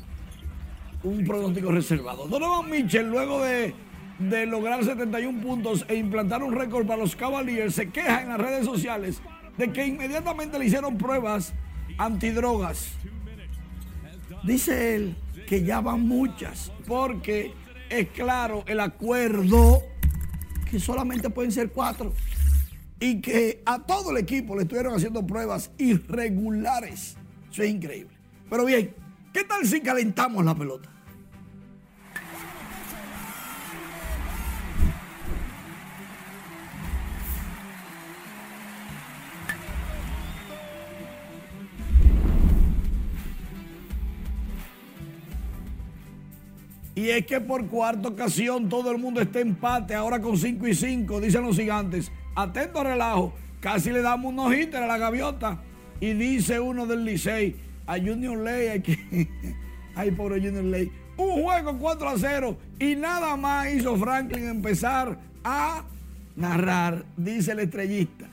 un 1.03 1.23
pronóstico 1.23 1.71
reservado. 1.71 2.27
Donovan 2.27 2.69
Mitchell, 2.69 3.07
luego 3.07 3.43
de, 3.43 3.73
de 4.19 4.45
lograr 4.45 4.83
71 4.83 5.41
puntos 5.41 5.85
e 5.87 5.95
implantar 5.95 6.43
un 6.43 6.53
récord 6.53 6.85
para 6.85 6.99
los 6.99 7.15
Cavaliers, 7.15 7.75
se 7.75 7.89
queja 7.89 8.21
en 8.21 8.29
las 8.29 8.39
redes 8.39 8.65
sociales 8.65 9.21
de 9.57 9.71
que 9.71 9.87
inmediatamente 9.87 10.59
le 10.59 10.65
hicieron 10.65 10.97
pruebas 10.97 11.53
antidrogas. 11.97 12.91
Dice 14.43 14.95
él 14.95 15.15
que 15.47 15.63
ya 15.63 15.81
van 15.81 16.07
muchas, 16.07 16.71
porque 16.85 17.53
es 17.89 18.09
claro 18.09 18.63
el 18.67 18.79
acuerdo 18.79 19.81
que 20.69 20.79
solamente 20.79 21.29
pueden 21.29 21.51
ser 21.51 21.71
cuatro 21.71 22.13
y 22.99 23.21
que 23.21 23.61
a 23.65 23.79
todo 23.79 24.11
el 24.11 24.17
equipo 24.17 24.55
le 24.55 24.63
estuvieron 24.63 24.93
haciendo 24.93 25.25
pruebas 25.25 25.71
irregulares. 25.77 27.17
Eso 27.51 27.63
es 27.63 27.69
increíble. 27.69 28.15
Pero 28.49 28.65
bien, 28.65 28.93
¿qué 29.33 29.43
tal 29.43 29.65
si 29.65 29.81
calentamos 29.81 30.43
la 30.43 30.55
pelota? 30.55 30.89
Y 46.99 47.11
es 47.11 47.25
que 47.25 47.39
por 47.39 47.65
cuarta 47.67 48.09
ocasión 48.09 48.67
todo 48.67 48.91
el 48.91 48.97
mundo 48.97 49.21
está 49.21 49.39
empate, 49.39 49.95
ahora 49.95 50.19
con 50.19 50.37
5 50.37 50.67
y 50.67 50.75
5, 50.75 51.21
dicen 51.21 51.43
los 51.43 51.55
gigantes. 51.55 52.11
Atento 52.35 52.83
relajo, 52.83 53.33
casi 53.61 53.89
le 53.89 54.01
damos 54.01 54.33
unos 54.33 54.53
hitters 54.53 54.83
a 54.83 54.87
la 54.87 54.97
gaviota. 54.97 55.61
Y 56.01 56.11
dice 56.11 56.59
uno 56.59 56.85
del 56.85 57.05
Licey, 57.05 57.55
a 57.87 57.97
Junior 57.97 58.37
Ley, 58.37 58.67
hay 58.67 58.81
que. 58.81 59.29
Ay, 59.95 60.11
pobre 60.11 60.41
Junior 60.41 60.65
Ley. 60.65 60.91
Un 61.15 61.41
juego 61.41 61.79
4 61.79 62.09
a 62.09 62.17
0 62.17 62.57
y 62.79 62.97
nada 62.97 63.37
más 63.37 63.73
hizo 63.73 63.95
Franklin 63.95 64.49
empezar 64.49 65.17
a 65.41 65.85
narrar, 66.35 67.05
dice 67.15 67.53
el 67.53 67.59
estrellista. 67.59 68.25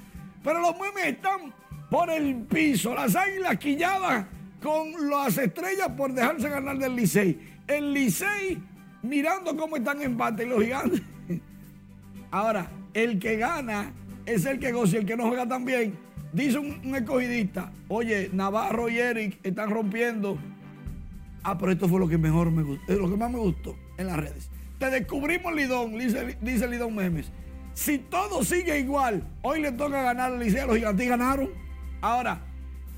Pero 0.42 0.58
los 0.58 0.72
memes 0.72 1.06
están 1.06 1.54
por 1.88 2.10
el 2.10 2.34
piso, 2.42 2.96
las 2.96 3.14
águilas 3.14 3.58
quilladas 3.58 4.26
con 4.60 5.08
las 5.08 5.38
estrellas 5.38 5.90
por 5.96 6.12
dejarse 6.12 6.48
ganar 6.48 6.78
del 6.78 6.96
Licey. 6.96 7.55
El 7.66 7.92
Licey 7.92 8.62
mirando 9.02 9.56
cómo 9.56 9.76
están 9.76 10.02
empate 10.02 10.46
los 10.46 10.62
gigantes. 10.62 11.02
Ahora, 12.30 12.70
el 12.94 13.18
que 13.18 13.36
gana 13.36 13.92
es 14.24 14.44
el 14.46 14.58
que 14.58 14.72
goza 14.72 14.96
y 14.96 14.98
el 15.00 15.06
que 15.06 15.16
no 15.16 15.28
juega 15.28 15.46
tan 15.46 15.64
bien. 15.64 15.94
Dice 16.32 16.58
un, 16.58 16.94
escogidista, 16.94 17.72
oye, 17.88 18.30
Navarro 18.32 18.88
y 18.88 18.98
Eric 18.98 19.38
están 19.42 19.70
rompiendo. 19.70 20.38
Ah, 21.42 21.56
pero 21.56 21.72
esto 21.72 21.88
fue 21.88 22.00
lo 22.00 22.08
que 22.08 22.18
mejor 22.18 22.50
me 22.50 22.62
gustó, 22.62 22.92
lo 22.94 23.08
que 23.08 23.16
más 23.16 23.30
me 23.30 23.38
gustó 23.38 23.76
en 23.96 24.08
las 24.08 24.16
redes. 24.16 24.50
Te 24.78 24.90
descubrimos 24.90 25.54
Lidón, 25.54 25.96
dice, 25.96 26.36
dice 26.42 26.68
Lidón 26.68 26.94
Memes. 26.94 27.32
Si 27.72 27.98
todo 27.98 28.44
sigue 28.44 28.78
igual, 28.80 29.26
hoy 29.42 29.62
le 29.62 29.72
toca 29.72 30.02
ganar 30.02 30.32
al 30.32 30.40
Licey, 30.40 30.66
los 30.66 30.76
gigantes 30.76 31.08
ganaron. 31.08 31.50
Ahora, 32.00 32.40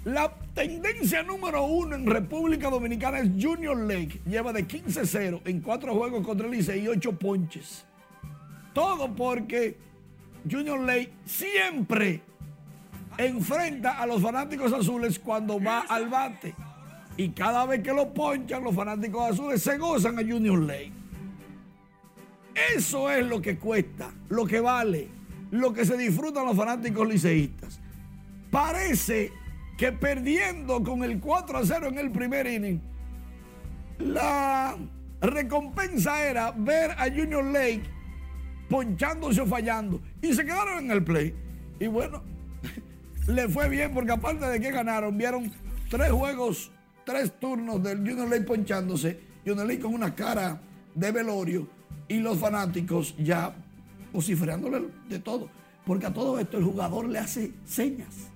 la 0.08 0.32
tendencia 0.54 1.22
número 1.22 1.64
uno 1.64 1.94
en 1.94 2.06
República 2.06 2.70
Dominicana 2.70 3.18
es 3.18 3.30
Junior 3.38 3.76
Lake. 3.76 4.20
Lleva 4.24 4.54
de 4.54 4.66
15-0 4.66 5.42
en 5.44 5.60
cuatro 5.60 5.94
juegos 5.94 6.26
contra 6.26 6.46
el 6.46 6.52
Licey 6.52 6.84
y 6.84 6.88
ocho 6.88 7.12
ponches. 7.12 7.84
Todo 8.72 9.14
porque 9.14 9.76
Junior 10.50 10.80
Lake 10.80 11.12
siempre 11.26 12.22
enfrenta 13.18 13.98
a 13.98 14.06
los 14.06 14.22
fanáticos 14.22 14.72
azules 14.72 15.18
cuando 15.18 15.60
va 15.62 15.80
al 15.80 16.08
bate. 16.08 16.54
Y 17.18 17.30
cada 17.30 17.66
vez 17.66 17.82
que 17.82 17.92
lo 17.92 18.14
ponchan, 18.14 18.64
los 18.64 18.74
fanáticos 18.74 19.32
azules 19.32 19.62
se 19.62 19.76
gozan 19.76 20.18
a 20.18 20.22
Junior 20.22 20.58
Lake. 20.58 20.92
Eso 22.74 23.10
es 23.10 23.26
lo 23.26 23.42
que 23.42 23.58
cuesta, 23.58 24.10
lo 24.30 24.46
que 24.46 24.60
vale, 24.60 25.08
lo 25.50 25.74
que 25.74 25.84
se 25.84 25.98
disfrutan 25.98 26.46
los 26.46 26.56
fanáticos 26.56 27.06
liceístas. 27.06 27.78
Parece 28.50 29.32
que 29.78 29.92
perdiendo 29.92 30.82
con 30.82 31.04
el 31.04 31.20
4 31.20 31.58
a 31.58 31.64
0 31.64 31.86
en 31.86 31.98
el 31.98 32.10
primer 32.10 32.48
inning, 32.48 32.80
la 34.00 34.76
recompensa 35.20 36.24
era 36.24 36.50
ver 36.50 36.90
a 36.90 37.04
Junior 37.04 37.44
Lake 37.44 37.84
ponchándose 38.68 39.40
o 39.40 39.46
fallando. 39.46 40.02
Y 40.20 40.34
se 40.34 40.44
quedaron 40.44 40.84
en 40.84 40.90
el 40.90 41.04
play. 41.04 41.32
Y 41.78 41.86
bueno, 41.86 42.24
le 43.28 43.48
fue 43.48 43.68
bien 43.68 43.94
porque 43.94 44.10
aparte 44.10 44.46
de 44.46 44.60
que 44.60 44.72
ganaron, 44.72 45.16
vieron 45.16 45.52
tres 45.88 46.10
juegos, 46.10 46.72
tres 47.06 47.38
turnos 47.38 47.80
del 47.80 47.98
Junior 47.98 48.28
Lake 48.28 48.42
ponchándose. 48.42 49.20
Junior 49.46 49.64
Lake 49.64 49.80
con 49.80 49.94
una 49.94 50.12
cara 50.12 50.60
de 50.92 51.12
velorio 51.12 51.68
y 52.08 52.18
los 52.18 52.36
fanáticos 52.38 53.14
ya 53.16 53.54
vociferándole 54.12 54.88
de 55.08 55.20
todo. 55.20 55.48
Porque 55.86 56.06
a 56.06 56.12
todo 56.12 56.36
esto 56.40 56.58
el 56.58 56.64
jugador 56.64 57.08
le 57.08 57.20
hace 57.20 57.52
señas. 57.64 58.32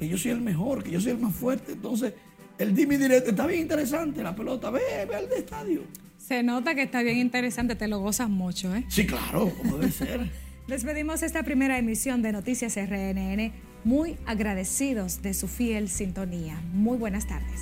Que 0.00 0.08
yo 0.08 0.18
soy 0.18 0.32
el 0.32 0.40
mejor, 0.40 0.82
que 0.82 0.90
yo 0.90 1.00
soy 1.00 1.12
el 1.12 1.18
más 1.18 1.34
fuerte. 1.34 1.72
Entonces, 1.72 2.14
el 2.58 2.74
dime 2.74 2.98
directo 2.98 3.30
está 3.30 3.46
bien 3.46 3.60
interesante, 3.60 4.22
la 4.22 4.34
pelota. 4.34 4.70
Ve, 4.70 4.80
ve 5.08 5.14
al 5.14 5.30
estadio. 5.32 5.82
Se 6.18 6.42
nota 6.42 6.74
que 6.74 6.82
está 6.82 7.02
bien 7.02 7.18
interesante, 7.18 7.76
te 7.76 7.86
lo 7.86 8.00
gozas 8.00 8.28
mucho, 8.28 8.74
¿eh? 8.74 8.84
Sí, 8.88 9.06
claro, 9.06 9.52
como 9.56 9.78
debe 9.78 9.92
ser. 9.92 10.30
Despedimos 10.68 11.22
esta 11.22 11.42
primera 11.42 11.78
emisión 11.78 12.22
de 12.22 12.32
Noticias 12.32 12.76
RNN 12.76 13.52
muy 13.84 14.16
agradecidos 14.26 15.22
de 15.22 15.34
su 15.34 15.48
fiel 15.48 15.88
sintonía. 15.88 16.60
Muy 16.72 16.96
buenas 16.96 17.26
tardes. 17.26 17.60